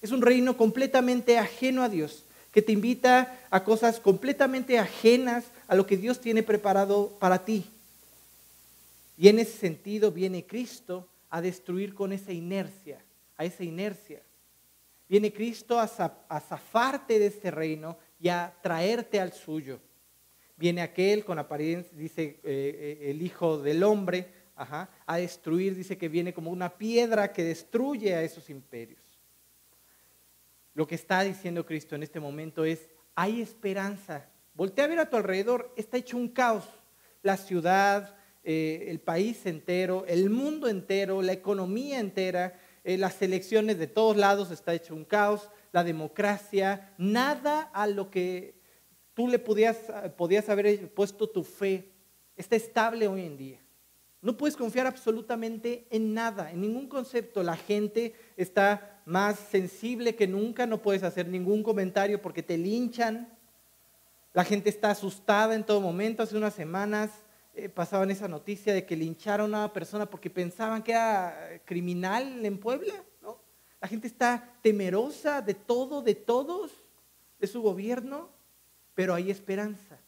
[0.03, 5.75] Es un reino completamente ajeno a Dios, que te invita a cosas completamente ajenas a
[5.75, 7.67] lo que Dios tiene preparado para ti.
[9.17, 12.99] Y en ese sentido viene Cristo a destruir con esa inercia,
[13.37, 14.21] a esa inercia.
[15.09, 19.79] Viene Cristo a, zafarte de este reino y a traerte al suyo.
[20.57, 26.09] Viene aquel con apariencia, dice eh, eh, el Hijo del Hombre, a destruir, dice que
[26.09, 29.06] viene como una piedra que destruye a esos imperios.
[30.77, 34.29] Lo que está diciendo Cristo en este momento es, hay esperanza.
[34.53, 36.65] Voltea a ver a tu alrededor, está hecho un caos.
[37.23, 43.79] La ciudad, eh, el país entero, el mundo entero, la economía entera, eh, las elecciones
[43.79, 48.61] de todos lados está hecho un caos, la democracia, nada a lo que
[49.15, 49.79] tú le podías,
[50.19, 51.91] podías haber puesto tu fe
[52.37, 53.65] está estable hoy en día.
[54.22, 57.42] No puedes confiar absolutamente en nada, en ningún concepto.
[57.42, 63.33] La gente está más sensible que nunca, no puedes hacer ningún comentario porque te linchan.
[64.33, 66.22] La gente está asustada en todo momento.
[66.22, 67.11] Hace unas semanas
[67.55, 72.44] eh, pasaban esa noticia de que lincharon a una persona porque pensaban que era criminal
[72.44, 72.94] en Puebla.
[73.22, 73.38] ¿no?
[73.81, 76.72] La gente está temerosa de todo, de todos,
[77.38, 78.31] de su gobierno,
[78.94, 79.98] pero hay esperanza.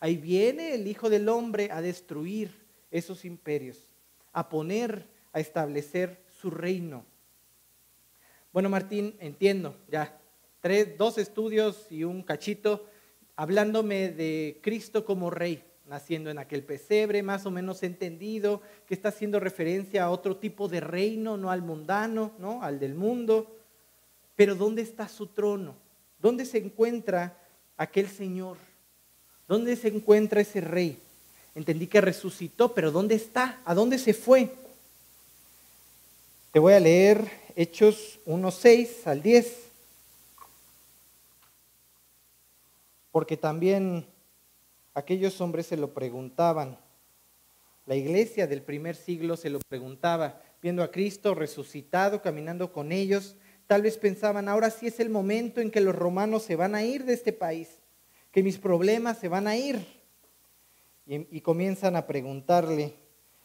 [0.00, 2.65] Ahí viene el Hijo del Hombre a destruir
[2.98, 3.88] esos imperios,
[4.32, 7.04] a poner, a establecer su reino.
[8.52, 10.18] Bueno, Martín, entiendo, ya,
[10.60, 12.86] tres, dos estudios y un cachito,
[13.36, 19.10] hablándome de Cristo como rey naciendo en aquel pesebre, más o menos entendido, que está
[19.10, 22.62] haciendo referencia a otro tipo de reino, no al mundano, ¿no?
[22.62, 23.56] al del mundo.
[24.34, 25.76] Pero ¿dónde está su trono?
[26.18, 27.38] ¿Dónde se encuentra
[27.76, 28.56] aquel Señor?
[29.46, 31.00] ¿Dónde se encuentra ese rey?
[31.56, 33.62] Entendí que resucitó, pero ¿dónde está?
[33.64, 34.52] ¿A dónde se fue?
[36.52, 39.56] Te voy a leer Hechos 1.6 al 10,
[43.10, 44.04] porque también
[44.92, 46.78] aquellos hombres se lo preguntaban.
[47.86, 53.34] La iglesia del primer siglo se lo preguntaba, viendo a Cristo resucitado, caminando con ellos.
[53.66, 56.84] Tal vez pensaban, ahora sí es el momento en que los romanos se van a
[56.84, 57.78] ir de este país,
[58.30, 59.95] que mis problemas se van a ir.
[61.06, 62.94] Y, comienzan a preguntarle.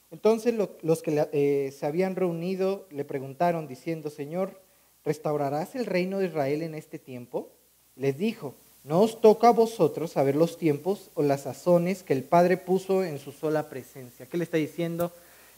[0.10, 4.60] Entonces los que eh, se habían reunido le preguntaron diciendo, Señor,
[5.06, 7.50] ¿restaurarás el reino de Israel en este tiempo?
[7.96, 12.24] Les dijo, no os toca a vosotros saber los tiempos o las sazones que el
[12.24, 14.26] Padre puso en su sola presencia.
[14.26, 15.12] ¿Qué le está diciendo?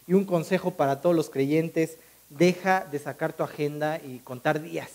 [0.07, 1.97] Y un consejo para todos los creyentes,
[2.29, 4.89] deja de sacar tu agenda y contar días.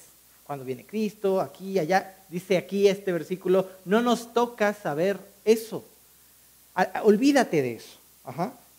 [0.45, 2.17] Cuando viene Cristo, aquí, y allá.
[2.29, 5.85] Dice aquí este versículo, no nos toca saber eso.
[7.03, 7.99] Olvídate de eso.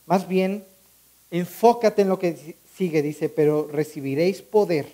[0.06, 0.64] Más bien,
[1.32, 4.88] enfócate en lo que sigue, dice, pero recibiréis poder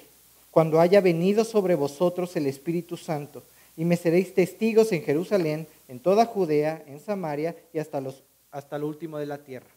[0.52, 3.44] cuando haya venido sobre vosotros el Espíritu Santo
[3.78, 8.78] y me seréis testigos en Jerusalén, en toda Judea, en Samaria y hasta, los, hasta
[8.78, 9.68] lo último de la tierra.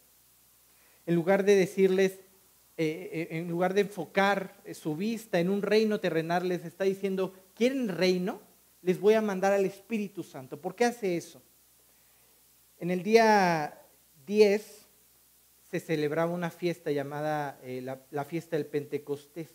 [1.05, 2.13] En lugar de decirles,
[2.77, 7.35] eh, eh, en lugar de enfocar su vista en un reino terrenal, les está diciendo,
[7.57, 8.41] ¿quieren reino?
[8.83, 10.59] Les voy a mandar al Espíritu Santo.
[10.59, 11.43] ¿Por qué hace eso?
[12.81, 13.83] En el día
[14.25, 14.87] 10
[15.69, 19.51] se celebraba una fiesta llamada eh, la, fiesta del Pentecostés.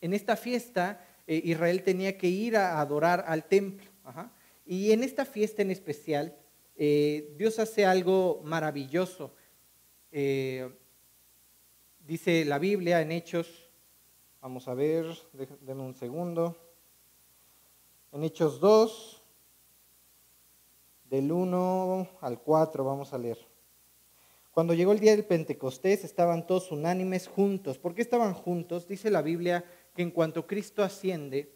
[0.00, 3.84] En esta fiesta eh, Israel tenía que ir a adorar al templo.
[4.64, 6.34] Y en esta fiesta en especial,
[6.76, 9.34] eh, Dios hace algo maravilloso.
[10.10, 10.70] Dice
[12.46, 13.70] la Biblia en Hechos,
[14.40, 15.04] vamos a ver,
[15.60, 16.56] denme un segundo.
[18.12, 19.23] En Hechos 2,
[21.14, 23.38] del 1 al 4, vamos a leer.
[24.50, 27.78] Cuando llegó el día del Pentecostés, estaban todos unánimes juntos.
[27.78, 28.88] ¿Por qué estaban juntos?
[28.88, 31.54] Dice la Biblia que en cuanto Cristo asciende,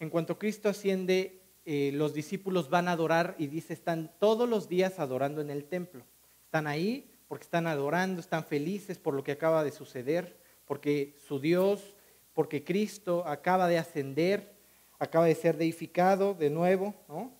[0.00, 4.68] en cuanto Cristo asciende, eh, los discípulos van a adorar y dice, están todos los
[4.68, 6.04] días adorando en el templo.
[6.44, 11.38] Están ahí porque están adorando, están felices por lo que acaba de suceder, porque su
[11.38, 11.94] Dios,
[12.32, 14.56] porque Cristo acaba de ascender,
[14.98, 17.39] acaba de ser deificado de nuevo, ¿no?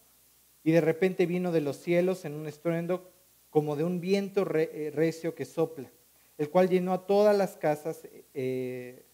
[0.62, 3.10] Y de repente vino de los cielos en un estruendo
[3.50, 5.90] como de un viento eh, recio que sopla,
[6.38, 9.04] el cual llenó a todas las casas eh,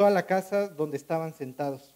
[0.00, 1.94] toda la casa donde estaban sentados.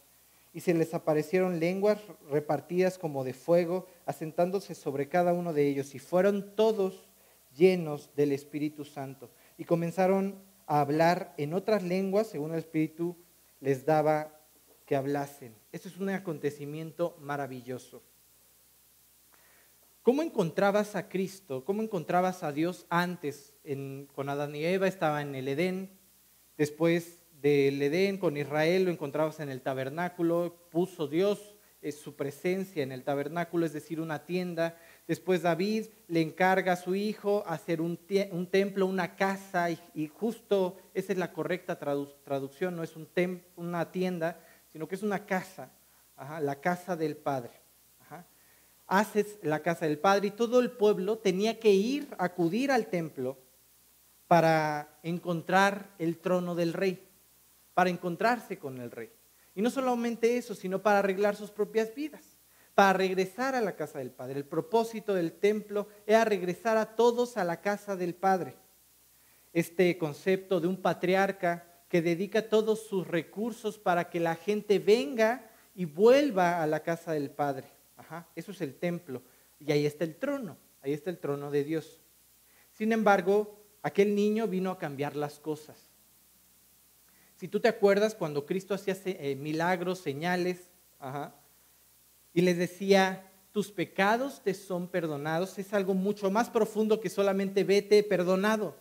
[0.52, 1.98] Y se les aparecieron lenguas
[2.30, 5.94] repartidas como de fuego, asentándose sobre cada uno de ellos.
[5.94, 7.08] Y fueron todos
[7.56, 9.30] llenos del Espíritu Santo.
[9.56, 13.16] Y comenzaron a hablar en otras lenguas, según el Espíritu
[13.60, 14.38] les daba
[14.84, 15.54] que hablasen.
[15.72, 18.02] Esto es un acontecimiento maravilloso.
[20.04, 21.64] ¿Cómo encontrabas a Cristo?
[21.64, 23.54] ¿Cómo encontrabas a Dios antes?
[24.14, 25.98] con Adán y Eva estaba en el Edén,
[26.58, 32.82] después del Edén con Israel lo encontrabas en el tabernáculo, puso Dios eh, su presencia
[32.82, 34.76] en el tabernáculo, es decir, una tienda.
[35.08, 41.12] Después David le encarga a su hijo hacer un, templo, una casa, y, justo esa
[41.12, 43.08] es la correcta traducción, no es un
[43.56, 44.38] una tienda,
[44.70, 45.72] sino que es una casa,
[46.42, 47.63] la casa del Padre.
[48.86, 53.38] Haces la casa del Padre y todo el pueblo tenía que ir, acudir al templo
[54.26, 57.06] para encontrar el trono del rey,
[57.72, 59.10] para encontrarse con el rey.
[59.54, 62.36] Y no solamente eso, sino para arreglar sus propias vidas,
[62.74, 64.38] para regresar a la casa del Padre.
[64.40, 68.56] El propósito del templo era regresar a todos a la casa del Padre.
[69.52, 75.48] Este concepto de un patriarca que dedica todos sus recursos para que la gente venga
[75.76, 77.73] y vuelva a la casa del Padre.
[78.34, 79.22] Eso es el templo.
[79.58, 82.00] Y ahí está el trono, ahí está el trono de Dios.
[82.72, 85.90] Sin embargo, aquel niño vino a cambiar las cosas.
[87.36, 90.70] Si tú te acuerdas cuando Cristo hacía eh, milagros, señales,
[92.32, 97.62] y les decía, tus pecados te son perdonados, es algo mucho más profundo que solamente
[97.62, 98.76] vete perdonado.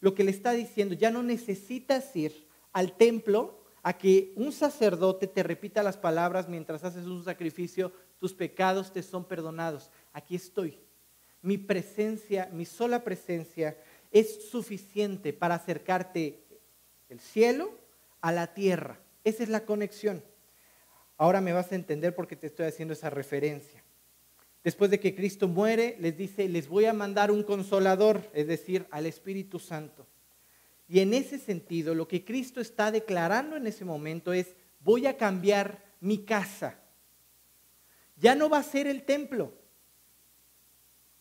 [0.00, 5.26] Lo que le está diciendo, ya no necesitas ir al templo a que un sacerdote
[5.26, 7.92] te repita las palabras mientras haces un sacrificio,
[8.22, 9.90] tus pecados te son perdonados.
[10.12, 10.78] Aquí estoy.
[11.42, 13.76] Mi presencia, mi sola presencia
[14.12, 16.44] es suficiente para acercarte
[17.08, 17.72] el cielo
[18.20, 19.00] a la tierra.
[19.24, 20.22] Esa es la conexión.
[21.16, 23.82] Ahora me vas a entender por qué te estoy haciendo esa referencia.
[24.62, 28.86] Después de que Cristo muere, les dice, les voy a mandar un consolador, es decir,
[28.92, 30.06] al Espíritu Santo.
[30.86, 35.16] Y en ese sentido, lo que Cristo está declarando en ese momento es, voy a
[35.16, 36.81] cambiar mi casa.
[38.16, 39.52] Ya no va a ser el templo.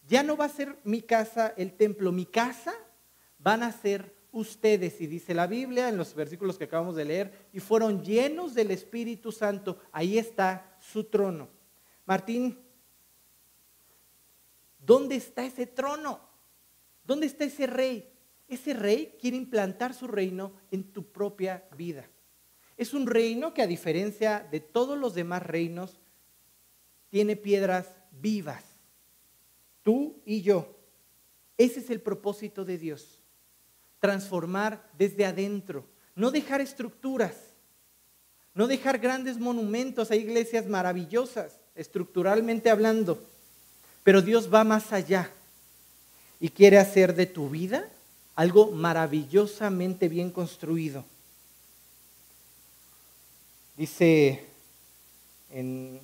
[0.08, 2.12] Ya no va a ser mi casa el templo.
[2.12, 2.74] Mi casa
[3.40, 7.50] van a ser ustedes, y dice la Biblia en los versículos que acabamos de leer,
[7.54, 9.80] y fueron llenos del Espíritu Santo.
[9.92, 11.50] Ahí está su trono.
[12.06, 12.60] Martín,
[14.80, 16.20] ¿dónde está ese trono?
[17.04, 18.12] ¿Dónde está ese rey?
[18.48, 22.10] Ese rey quiere implantar su reino en tu propia vida.
[22.76, 26.01] Es un reino que a diferencia de todos los demás reinos,
[27.12, 27.86] tiene piedras
[28.20, 28.64] vivas.
[29.84, 30.76] Tú y yo.
[31.58, 33.20] Ese es el propósito de Dios
[34.02, 37.36] transformar desde adentro, no dejar estructuras,
[38.56, 43.24] no dejar grandes monumentos, hay iglesias maravillosas, estructuralmente hablando,
[44.04, 45.32] pero Dios va más allá
[46.40, 47.88] y quiere hacer de tu vida
[48.36, 51.06] algo maravillosamente bien construido.
[53.78, 54.44] Dice
[55.52, 56.02] en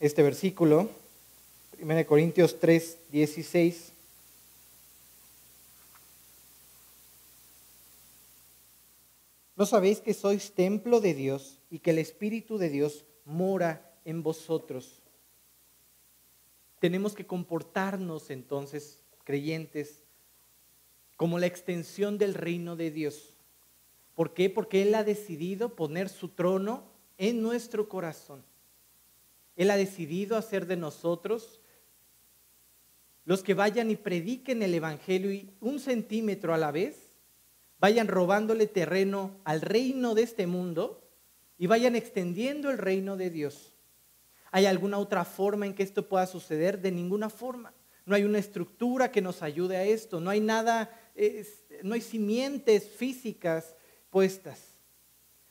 [0.00, 0.90] este versículo,
[1.80, 3.92] 1 Corintios 3, 16,
[9.60, 14.22] ¿No sabéis que sois templo de Dios y que el Espíritu de Dios mora en
[14.22, 15.02] vosotros?
[16.78, 20.00] Tenemos que comportarnos entonces, creyentes,
[21.18, 23.34] como la extensión del reino de Dios.
[24.14, 24.48] ¿Por qué?
[24.48, 26.84] Porque Él ha decidido poner su trono
[27.18, 28.42] en nuestro corazón.
[29.60, 31.60] Él ha decidido hacer de nosotros
[33.26, 37.10] los que vayan y prediquen el Evangelio y un centímetro a la vez
[37.78, 41.06] vayan robándole terreno al reino de este mundo
[41.58, 43.74] y vayan extendiendo el reino de Dios.
[44.50, 46.80] ¿Hay alguna otra forma en que esto pueda suceder?
[46.80, 47.74] De ninguna forma.
[48.06, 50.90] No hay una estructura que nos ayude a esto, no hay nada,
[51.82, 53.76] no hay simientes físicas
[54.08, 54.69] puestas.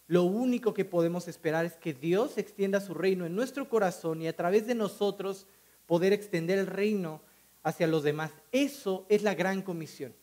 [0.10, 4.28] Lo único que podemos esperar es que Dios extienda su reino en nuestro corazón y
[4.28, 5.46] a través de nosotros
[5.86, 7.22] poder extender el reino
[7.62, 8.32] hacia los demás.
[8.52, 10.16] Eso es la gran comisión.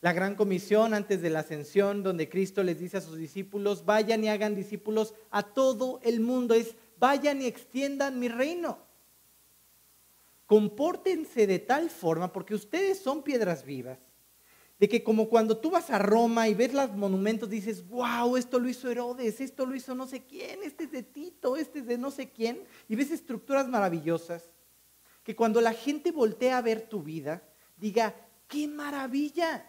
[0.00, 4.22] La gran comisión antes de la ascensión, donde Cristo les dice a sus discípulos, vayan
[4.22, 8.78] y hagan discípulos a todo el mundo, es vayan y extiendan mi reino.
[10.46, 13.98] Compórtense de tal forma, porque ustedes son piedras vivas,
[14.80, 18.58] de que como cuando tú vas a Roma y ves los monumentos, dices, wow, esto
[18.58, 21.86] lo hizo Herodes, esto lo hizo no sé quién, este es de Tito, este es
[21.86, 24.42] de no sé quién, y ves estructuras maravillosas,
[25.22, 27.42] que cuando la gente voltea a ver tu vida,
[27.76, 28.14] diga,
[28.48, 29.66] qué maravilla,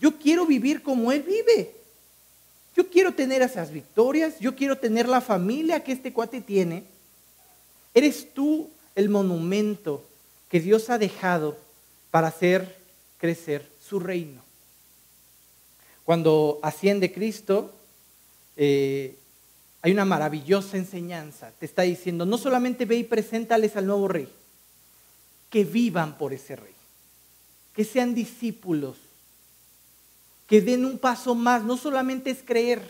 [0.00, 1.72] yo quiero vivir como Él vive.
[2.74, 6.84] Yo quiero tener esas victorias, yo quiero tener la familia que este cuate tiene.
[7.94, 10.04] Eres tú el monumento
[10.50, 11.56] que Dios ha dejado
[12.10, 12.76] para hacer
[13.16, 14.42] crecer su reino.
[16.04, 17.74] Cuando asciende Cristo,
[18.56, 19.16] eh,
[19.82, 21.52] hay una maravillosa enseñanza.
[21.58, 24.28] Te está diciendo, no solamente ve y preséntales al nuevo rey,
[25.50, 26.74] que vivan por ese rey,
[27.74, 28.96] que sean discípulos
[30.46, 31.64] que den un paso más.
[31.64, 32.80] No solamente es creer,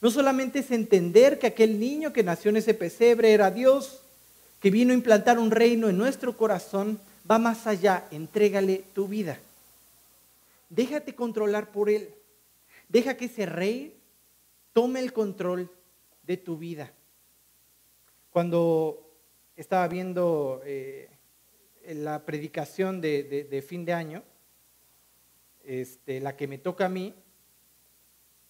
[0.00, 4.00] no solamente es entender que aquel niño que nació en ese pesebre era Dios,
[4.60, 6.98] que vino a implantar un reino en nuestro corazón,
[7.30, 9.38] va más allá, entrégale tu vida.
[10.68, 12.14] Déjate controlar por Él.
[12.88, 14.00] Deja que ese rey
[14.72, 15.70] tome el control
[16.22, 16.92] de tu vida.
[18.30, 19.10] Cuando
[19.56, 21.10] estaba viendo eh,
[21.84, 24.22] la predicación de, fin de año,
[25.64, 27.14] este, la que me toca a mí,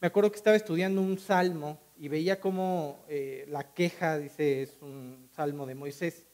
[0.01, 4.79] me acuerdo que estaba estudiando un salmo y veía como eh, la queja, dice, es
[4.81, 6.27] un salmo de Moisés,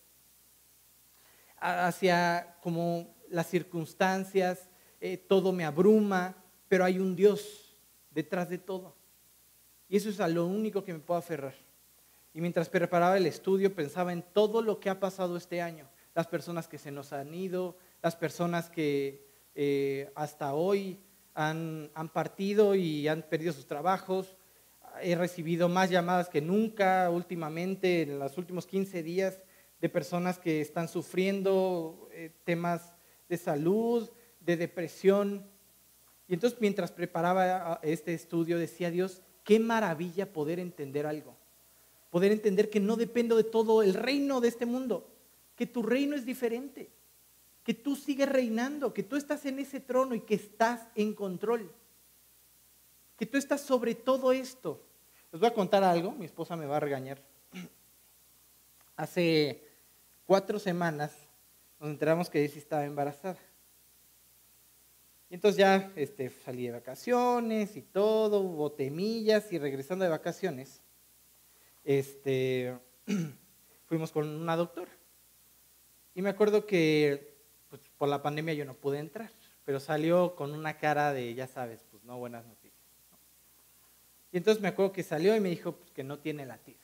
[1.59, 4.69] hacia como las circunstancias,
[5.07, 6.35] eh, todo me abruma,
[6.67, 7.77] pero hay un Dios
[8.11, 8.97] detrás de todo.
[9.87, 11.55] Y eso es a lo único que me puedo aferrar.
[12.33, 16.27] Y mientras preparaba el estudio pensaba en todo lo que ha pasado este año, las
[16.27, 20.99] personas que se nos han ido, las personas que eh, hasta hoy
[21.35, 24.35] han, han, partido y han perdido sus trabajos.
[25.03, 29.39] He recibido más llamadas que nunca últimamente, en los últimos 15 días,
[29.83, 32.95] de personas que están sufriendo eh, temas
[33.29, 34.09] de salud,
[34.45, 35.47] de depresión.
[36.29, 41.37] Y entonces mientras preparaba este estudio decía Dios, qué maravilla poder entender algo
[42.15, 45.11] poder entender que no dependo de todo el reino de este mundo,
[45.57, 46.89] que tu reino es diferente,
[47.65, 51.75] que tú sigues reinando, que tú estás en ese trono y que estás en control,
[53.19, 54.81] que tú estás sobre todo esto.
[55.33, 57.21] Les voy a contar algo, mi esposa me va a regañar.
[58.97, 59.67] Hace
[60.25, 61.17] cuatro semanas
[61.81, 63.41] nos enteramos que Daisy estaba embarazada.
[65.35, 70.81] Y entonces ya este, salí de vacaciones y todo, hubo temillas y regresando de vacaciones,
[71.83, 72.79] este,
[73.87, 74.93] fuimos con una doctora.
[76.15, 77.35] Y me acuerdo que
[77.69, 79.29] pues, por la pandemia yo no pude entrar,
[79.65, 82.87] pero salió con una cara de, ya sabes, pues no buenas noticias.
[84.31, 86.79] Y entonces me acuerdo que salió y me dijo pues, que no tiene latido.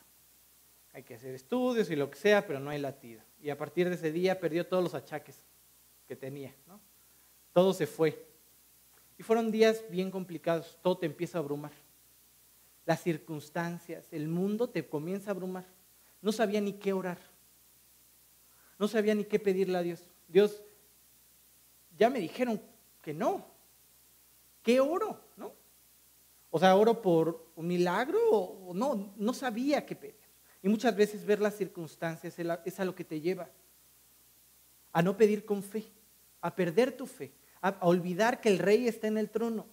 [0.93, 3.23] Hay que hacer estudios y lo que sea, pero no hay latido.
[3.41, 5.37] Y a partir de ese día perdió todos los achaques
[6.09, 6.53] que tenía.
[6.67, 6.81] ¿no?
[7.53, 8.29] Todo se fue.
[9.21, 11.73] Y fueron días bien complicados, todo te empieza a abrumar
[12.87, 15.67] las circunstancias, el mundo te comienza a abrumar.
[16.23, 17.19] No sabía ni qué orar.
[18.79, 20.03] No sabía ni qué pedirle a Dios.
[20.27, 20.63] Dios,
[21.99, 22.63] ya me dijeron
[23.03, 23.45] que no.
[24.63, 25.21] ¿Qué oro?
[25.37, 25.53] ¿No?
[26.49, 30.17] O sea, oro por un milagro o no, no sabía qué pedir.
[30.63, 33.51] Y muchas veces ver las circunstancias es a lo que te lleva
[34.95, 35.85] a no pedir con fe,
[36.41, 39.67] a perder tu fe, a olvidar que el rey está en el trono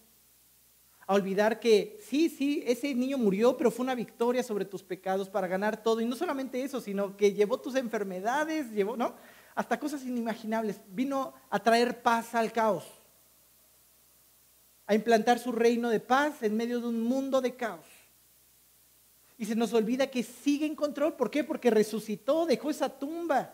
[1.08, 5.30] a olvidar que sí, sí, ese niño murió, pero fue una victoria sobre tus pecados
[5.30, 6.02] para ganar todo.
[6.02, 9.16] Y no solamente eso, sino que llevó tus enfermedades, llevó, ¿no?
[9.56, 10.82] Hasta cosas inimaginables.
[10.90, 12.84] Vino a traer paz al caos,
[14.86, 17.88] a implantar su reino de paz en medio de un mundo de caos.
[19.38, 21.14] Y se nos olvida que sigue en control.
[21.14, 21.42] ¿Por qué?
[21.46, 23.54] Porque resucitó, dejó esa tumba.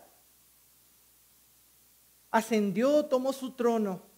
[2.31, 4.12] Ascendió, tomó su trono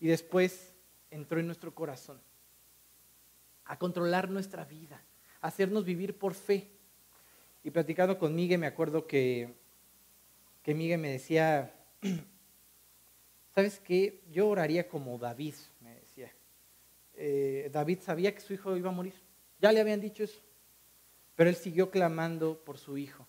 [0.00, 0.74] y después
[1.10, 2.20] entró en nuestro corazón
[3.66, 5.02] a controlar nuestra vida,
[5.40, 6.70] a hacernos vivir por fe.
[7.64, 9.54] Y platicando con Miguel, me acuerdo que,
[10.62, 11.74] que Miguel me decía,
[13.54, 14.22] ¿sabes qué?
[14.30, 16.32] Yo oraría como David, me decía.
[17.14, 19.14] Eh, David sabía que su hijo iba a morir,
[19.58, 20.40] ya le habían dicho eso,
[21.34, 23.26] pero él siguió clamando por su hijo.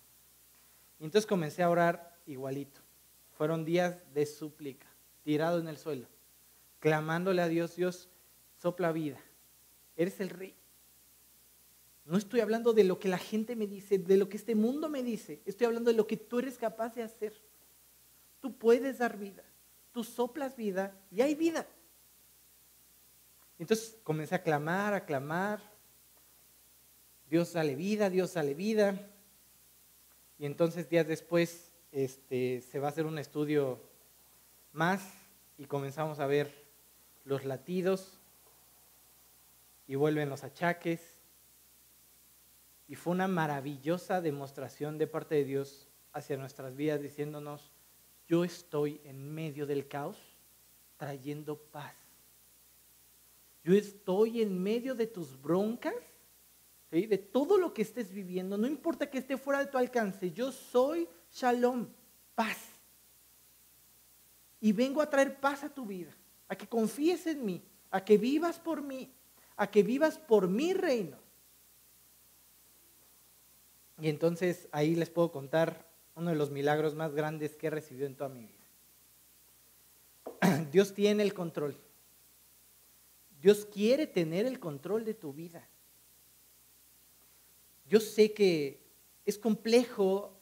[1.00, 2.82] Y entonces comencé a orar igualito.
[3.38, 4.88] Fueron días de súplica,
[5.24, 6.08] tirado en el suelo,
[6.88, 8.08] clamándole a Dios, Dios,
[8.62, 9.20] sopla vida,
[9.98, 10.56] Eres el rey.
[12.06, 14.90] No estoy hablando de lo que la gente me dice, de lo que este mundo
[14.90, 15.42] me dice.
[15.46, 17.34] Estoy hablando de lo que tú eres capaz de hacer.
[18.40, 19.44] Tú puedes dar vida.
[19.92, 21.68] Tú soplas vida y hay vida.
[23.58, 25.60] Entonces comencé a clamar, a clamar.
[27.28, 29.10] Dios sale vida, Dios sale vida.
[30.38, 33.82] Y entonces días después este, se va a hacer un estudio
[34.72, 35.02] más
[35.58, 36.67] y comenzamos a ver
[37.28, 38.20] los latidos
[39.86, 41.22] y vuelven los achaques.
[42.88, 47.72] Y fue una maravillosa demostración de parte de Dios hacia nuestras vidas diciéndonos,
[48.28, 50.18] yo estoy en medio del caos
[50.96, 51.96] trayendo paz.
[53.64, 55.94] Yo estoy en medio de tus broncas,
[56.90, 60.54] de todo lo que estés viviendo, no importa que esté fuera de tu alcance, yo
[60.54, 61.88] soy shalom,
[62.34, 62.58] paz.
[64.62, 66.17] Y vengo a traer paz a tu vida,
[66.48, 69.12] a que confíes en mí, a que vivas por mí,
[69.56, 71.18] a que vivas por mi reino.
[74.00, 78.08] Y entonces ahí les puedo contar uno de los milagros más grandes que he recibido
[78.08, 78.54] en toda mi vida.
[80.72, 81.76] Dios tiene el control.
[83.42, 85.68] Dios quiere tener el control de tu vida.
[87.88, 88.80] Yo sé que
[89.26, 90.34] es complejo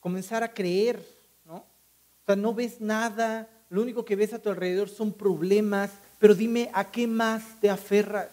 [0.00, 1.02] comenzar a creer,
[1.44, 1.56] ¿no?
[1.56, 6.34] O sea, no ves nada, lo único que ves a tu alrededor son problemas, pero
[6.34, 8.28] dime, ¿a qué más te aferras?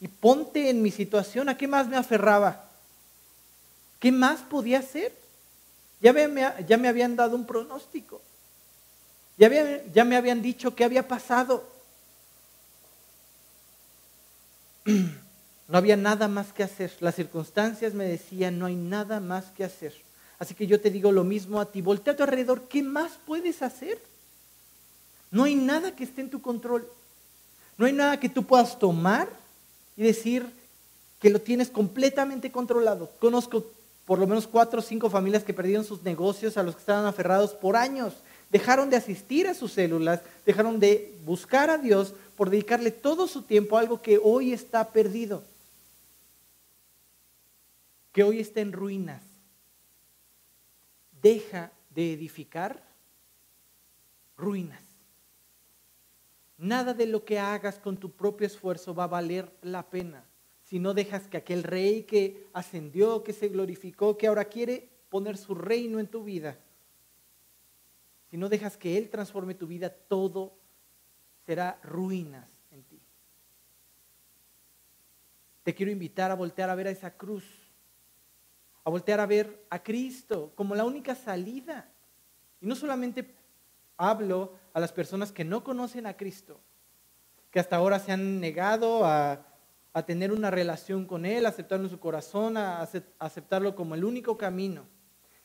[0.00, 2.68] Y ponte en mi situación, ¿a qué más me aferraba?
[4.00, 5.14] ¿Qué más podía hacer?
[6.00, 8.20] Ya me, habían dado un pronóstico.
[9.38, 11.64] Ya me habían dicho qué había pasado.
[15.66, 16.92] No había nada más que hacer.
[17.00, 19.94] Las circunstancias me decían, no hay nada más que hacer.
[20.38, 21.80] Así que yo te digo lo mismo a ti.
[21.80, 22.62] Voltea a tu alrededor.
[22.68, 24.00] ¿Qué más puedes hacer?
[25.30, 26.88] No hay nada que esté en tu control.
[27.76, 29.28] No hay nada que tú puedas tomar
[29.96, 30.46] y decir
[31.20, 33.10] que lo tienes completamente controlado.
[33.18, 33.64] Conozco
[34.04, 37.06] por lo menos cuatro o cinco familias que perdieron sus negocios a los que estaban
[37.06, 38.14] aferrados por años.
[38.50, 43.42] Dejaron de asistir a sus células, dejaron de buscar a Dios por dedicarle todo su
[43.42, 45.42] tiempo a algo que hoy está perdido,
[48.12, 49.22] que hoy está en ruinas.
[51.24, 52.86] Deja de edificar
[54.36, 54.82] ruinas.
[56.58, 60.22] Nada de lo que hagas con tu propio esfuerzo va a valer la pena
[60.64, 65.38] si no dejas que aquel rey que ascendió, que se glorificó, que ahora quiere poner
[65.38, 66.58] su reino en tu vida,
[68.30, 70.58] si no dejas que Él transforme tu vida, todo
[71.46, 73.00] será ruinas en ti.
[75.62, 77.44] Te quiero invitar a voltear a ver a esa cruz,
[78.84, 81.90] a voltear a ver a Cristo como la única salida.
[82.60, 83.34] Y no solamente
[83.96, 86.60] hablo a las personas que no conocen a Cristo,
[87.50, 89.54] que hasta ahora se han negado a
[89.94, 92.82] a tener una relación con Él, a aceptarlo en su corazón, a
[93.20, 94.86] aceptarlo como el único camino.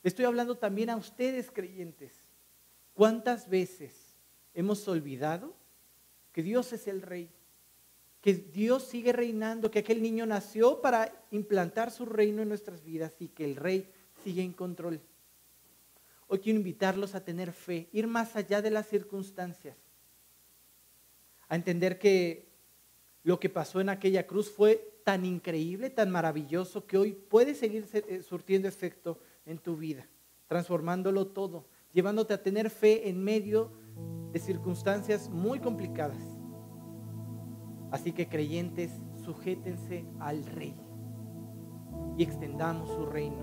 [0.01, 2.13] estoy hablando también a ustedes creyentes.
[2.95, 4.17] ¿Cuántas veces
[4.55, 5.53] hemos olvidado
[6.33, 7.31] que Dios es el Rey?
[8.21, 13.13] Que Dios sigue reinando, que aquel niño nació para implantar su reino en nuestras vidas
[13.19, 13.89] y que el Rey
[14.23, 15.01] sigue en control.
[16.27, 19.77] Hoy quiero invitarlos a tener fe, ir más allá de las circunstancias,
[21.47, 22.49] a entender que
[23.23, 27.87] lo que pasó en aquella cruz fue tan increíble, tan maravilloso, que hoy puede seguir
[27.93, 30.07] eh, surtiendo efecto en tu vida,
[30.47, 33.71] transformándolo todo, llevándote a tener fe en medio
[34.31, 36.38] de circunstancias muy complicadas.
[37.91, 38.91] Así que creyentes,
[39.23, 40.75] sujétense al Rey
[42.17, 43.37] y extendamos su reino.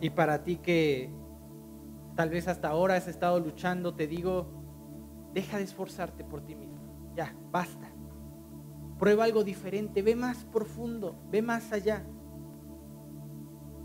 [0.00, 1.10] Y para ti que
[2.14, 4.46] Tal vez hasta ahora has estado luchando, te digo,
[5.32, 7.12] deja de esforzarte por ti mismo.
[7.16, 7.90] Ya, basta.
[8.98, 12.06] Prueba algo diferente, ve más profundo, ve más allá.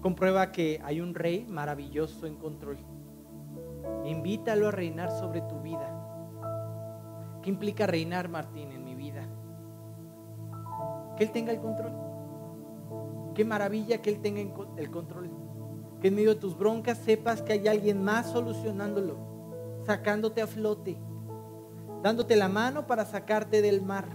[0.01, 2.77] Comprueba que hay un rey maravilloso en control.
[4.05, 5.95] Invítalo a reinar sobre tu vida.
[7.41, 9.27] ¿Qué implica reinar, Martín, en mi vida?
[11.15, 11.93] Que Él tenga el control.
[13.35, 14.41] Qué maravilla que Él tenga
[14.77, 15.29] el control
[15.99, 19.17] que en medio de tus broncas sepas que hay alguien más solucionándolo,
[19.85, 20.97] sacándote a flote,
[22.01, 24.07] dándote la mano para sacarte del mar,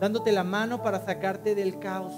[0.00, 2.14] dándote la mano para sacarte del caos.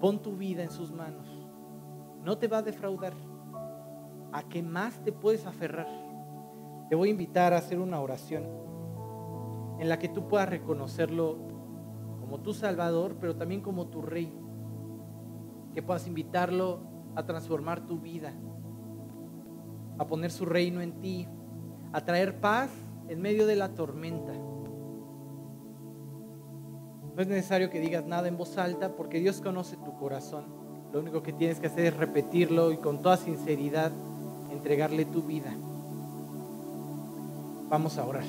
[0.00, 1.28] Pon tu vida en sus manos.
[2.22, 3.12] No te va a defraudar.
[4.32, 5.88] ¿A qué más te puedes aferrar?
[6.88, 8.44] Te voy a invitar a hacer una oración
[9.78, 11.38] en la que tú puedas reconocerlo
[12.20, 14.32] como tu Salvador, pero también como tu Rey
[15.72, 16.80] que puedas invitarlo
[17.14, 18.32] a transformar tu vida,
[19.98, 21.28] a poner su reino en ti,
[21.92, 22.70] a traer paz
[23.08, 24.32] en medio de la tormenta.
[27.14, 30.44] No es necesario que digas nada en voz alta porque Dios conoce tu corazón.
[30.92, 33.92] Lo único que tienes que hacer es repetirlo y con toda sinceridad
[34.60, 35.50] entregarle tu vida.
[37.70, 38.24] Vamos a orar.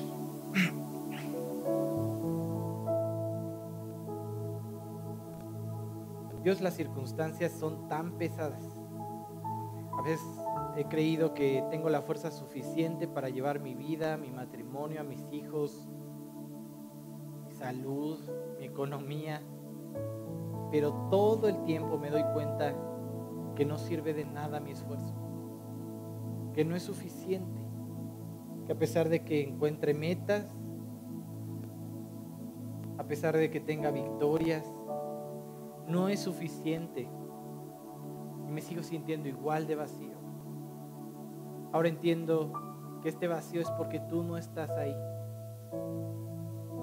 [6.42, 8.64] Dios, las circunstancias son tan pesadas.
[9.92, 10.26] A veces
[10.78, 15.22] he creído que tengo la fuerza suficiente para llevar mi vida, mi matrimonio, a mis
[15.34, 15.86] hijos,
[17.46, 18.20] mi salud,
[18.58, 19.42] mi economía,
[20.72, 22.74] pero todo el tiempo me doy cuenta
[23.56, 25.14] que no sirve de nada mi esfuerzo,
[26.54, 27.62] que no es suficiente,
[28.66, 30.46] que a pesar de que encuentre metas,
[32.98, 34.66] a pesar de que tenga victorias,
[35.88, 37.10] no es suficiente.
[38.48, 40.16] Y me sigo sintiendo igual de vacío.
[41.72, 42.52] Ahora entiendo
[43.02, 44.96] que este vacío es porque tú no estás ahí.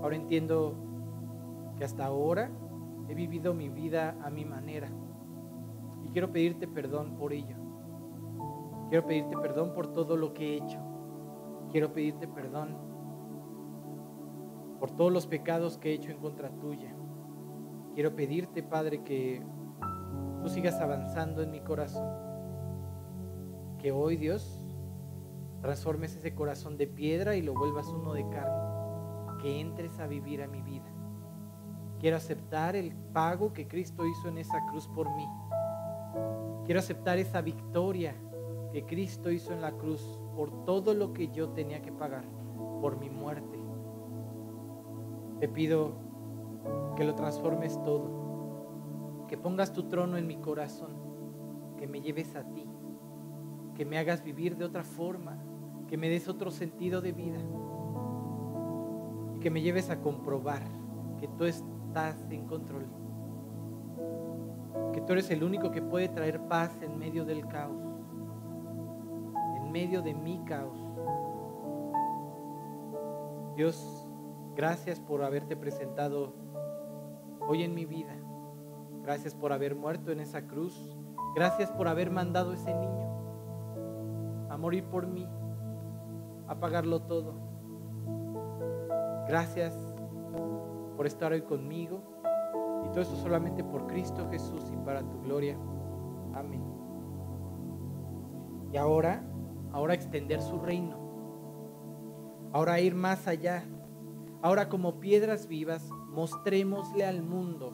[0.03, 0.75] Ahora entiendo
[1.77, 2.51] que hasta ahora
[3.09, 4.89] he vivido mi vida a mi manera.
[6.05, 7.68] Y quiero pedirte perdón por ello.
[8.89, 10.78] Quiero pedirte perdón por todo lo que he hecho.
[11.70, 12.76] Quiero pedirte perdón
[14.80, 16.95] por todos los pecados que he hecho en contra tuya.
[17.95, 19.43] Quiero pedirte, Padre, que
[20.41, 22.09] tú sigas avanzando en mi corazón.
[23.78, 24.64] Que hoy, Dios,
[25.61, 29.39] transformes ese corazón de piedra y lo vuelvas uno de carne.
[29.43, 30.91] Que entres a vivir a mi vida.
[32.01, 35.26] Quiero aceptar el pago que Cristo hizo en esa cruz por mí.
[36.64, 38.14] Quiero aceptar esa victoria
[38.73, 42.25] que Cristo hizo en la cruz por todo lo que yo tenía que pagar,
[42.81, 43.59] por mi muerte.
[45.41, 45.93] Te pido
[46.97, 50.91] que lo transformes todo, que pongas tu trono en mi corazón,
[51.77, 52.69] que me lleves a ti,
[53.75, 55.39] que me hagas vivir de otra forma,
[55.87, 57.39] que me des otro sentido de vida
[59.35, 60.62] y que me lleves a comprobar
[61.19, 62.87] que tú estás en control,
[64.93, 67.88] que tú eres el único que puede traer paz en medio del caos,
[69.69, 70.79] medio de mi caos.
[73.57, 74.09] Dios,
[74.59, 76.33] Gracias por haberte presentado
[77.47, 78.12] hoy en mi vida.
[79.05, 80.99] Gracias por haber muerto en esa cruz.
[81.37, 85.29] Gracias por haber mandado ese niño a morir por mí,
[86.49, 87.35] a pagarlo todo.
[89.29, 89.77] Gracias
[90.97, 92.03] por estar hoy conmigo.
[92.85, 95.57] Y todo esto solamente por Cristo Jesús y para tu gloria.
[96.35, 96.64] Amén.
[98.73, 99.23] Y ahora,
[99.73, 100.97] ahora extender su reino.
[102.53, 103.64] Ahora ir más allá
[104.41, 107.73] Ahora como piedras vivas, mostrémosle al mundo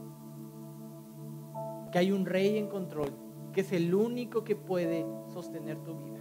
[1.92, 3.10] que hay un rey en control,
[3.52, 6.20] que es el único que puede sostener tu vida.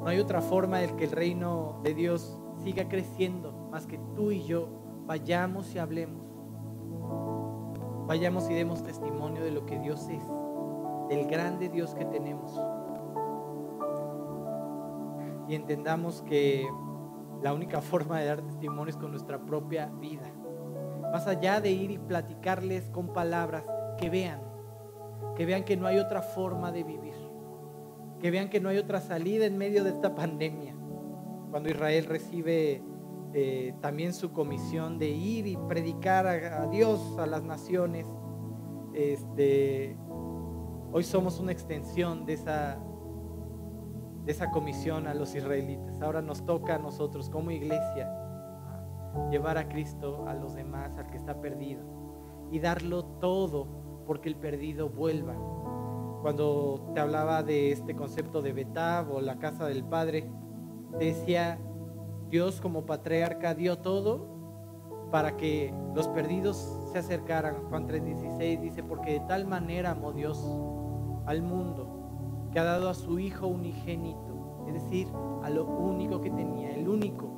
[0.00, 4.32] No hay otra forma de que el reino de Dios siga creciendo más que tú
[4.32, 4.68] y yo
[5.06, 6.26] vayamos y hablemos.
[8.08, 10.22] Vayamos y demos testimonio de lo que Dios es,
[11.08, 12.58] del grande Dios que tenemos.
[15.48, 16.66] Y entendamos que
[17.42, 20.32] la única forma de dar testimonio es con nuestra propia vida.
[21.12, 23.64] Más allá de ir y platicarles con palabras,
[23.98, 24.40] que vean,
[25.36, 27.14] que vean que no hay otra forma de vivir,
[28.20, 30.74] que vean que no hay otra salida en medio de esta pandemia.
[31.50, 32.82] Cuando Israel recibe
[33.32, 38.06] eh, también su comisión de ir y predicar a, a Dios, a las naciones,
[38.94, 39.96] este,
[40.96, 42.78] hoy somos una extensión de esa
[44.24, 46.00] de esa comisión a los israelitas.
[46.00, 48.10] Ahora nos toca a nosotros como iglesia
[49.30, 51.82] llevar a Cristo a los demás, al que está perdido,
[52.50, 53.68] y darlo todo
[54.06, 55.34] porque el perdido vuelva.
[56.22, 60.30] Cuando te hablaba de este concepto de Betab o la casa del Padre,
[60.98, 61.58] decía,
[62.30, 64.34] Dios como patriarca dio todo
[65.12, 66.56] para que los perdidos
[66.90, 67.68] se acercaran.
[67.68, 70.42] Juan 3:16 dice, porque de tal manera amó Dios
[71.26, 75.08] al mundo que ha dado a su Hijo unigénito, es decir,
[75.42, 77.28] a lo único que tenía, el único,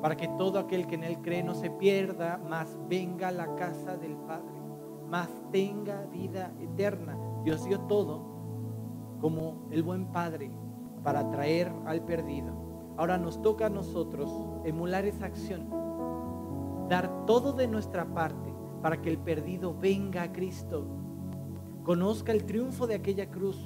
[0.00, 3.54] para que todo aquel que en Él cree no se pierda, mas venga a la
[3.56, 4.60] casa del Padre,
[5.08, 7.18] mas tenga vida eterna.
[7.44, 8.22] Dios dio todo
[9.20, 10.50] como el buen Padre
[11.02, 12.54] para traer al perdido.
[12.96, 14.30] Ahora nos toca a nosotros
[14.64, 15.68] emular esa acción,
[16.88, 20.86] dar todo de nuestra parte para que el perdido venga a Cristo
[21.84, 23.56] conozca el triunfo de aquella cruz.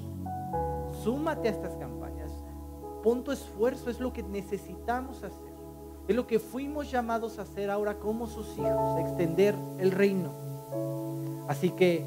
[1.02, 2.30] Súmate a estas campañas.
[3.02, 5.54] Pon tu esfuerzo, es lo que necesitamos hacer.
[6.08, 10.30] Es lo que fuimos llamados a hacer ahora como sus hijos, extender el reino.
[11.48, 12.06] Así que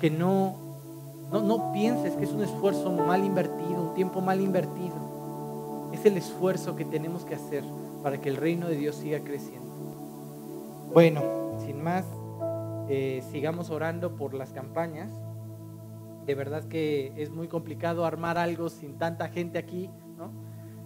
[0.00, 0.54] que no,
[1.30, 5.90] no, no pienses que es un esfuerzo mal invertido, un tiempo mal invertido.
[5.92, 7.62] Es el esfuerzo que tenemos que hacer
[8.02, 9.68] para que el reino de Dios siga creciendo.
[10.92, 11.22] Bueno,
[11.64, 12.04] sin más.
[12.92, 15.12] Eh, sigamos orando por las campañas.
[16.26, 20.32] De verdad que es muy complicado armar algo sin tanta gente aquí, ¿no?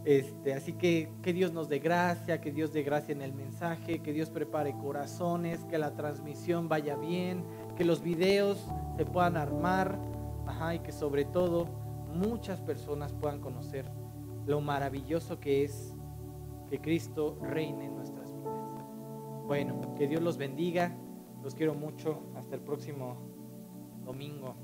[0.05, 4.00] Este, así que que Dios nos dé gracia, que Dios dé gracia en el mensaje,
[4.00, 7.42] que Dios prepare corazones, que la transmisión vaya bien,
[7.74, 9.98] que los videos se puedan armar,
[10.74, 11.66] y que sobre todo
[12.14, 13.90] muchas personas puedan conocer
[14.46, 15.96] lo maravilloso que es
[16.68, 18.55] que Cristo reine en nuestras vidas.
[19.46, 20.94] Bueno, que Dios los bendiga.
[21.45, 22.22] Los quiero mucho.
[22.34, 23.18] Hasta el próximo
[24.03, 24.57] domingo.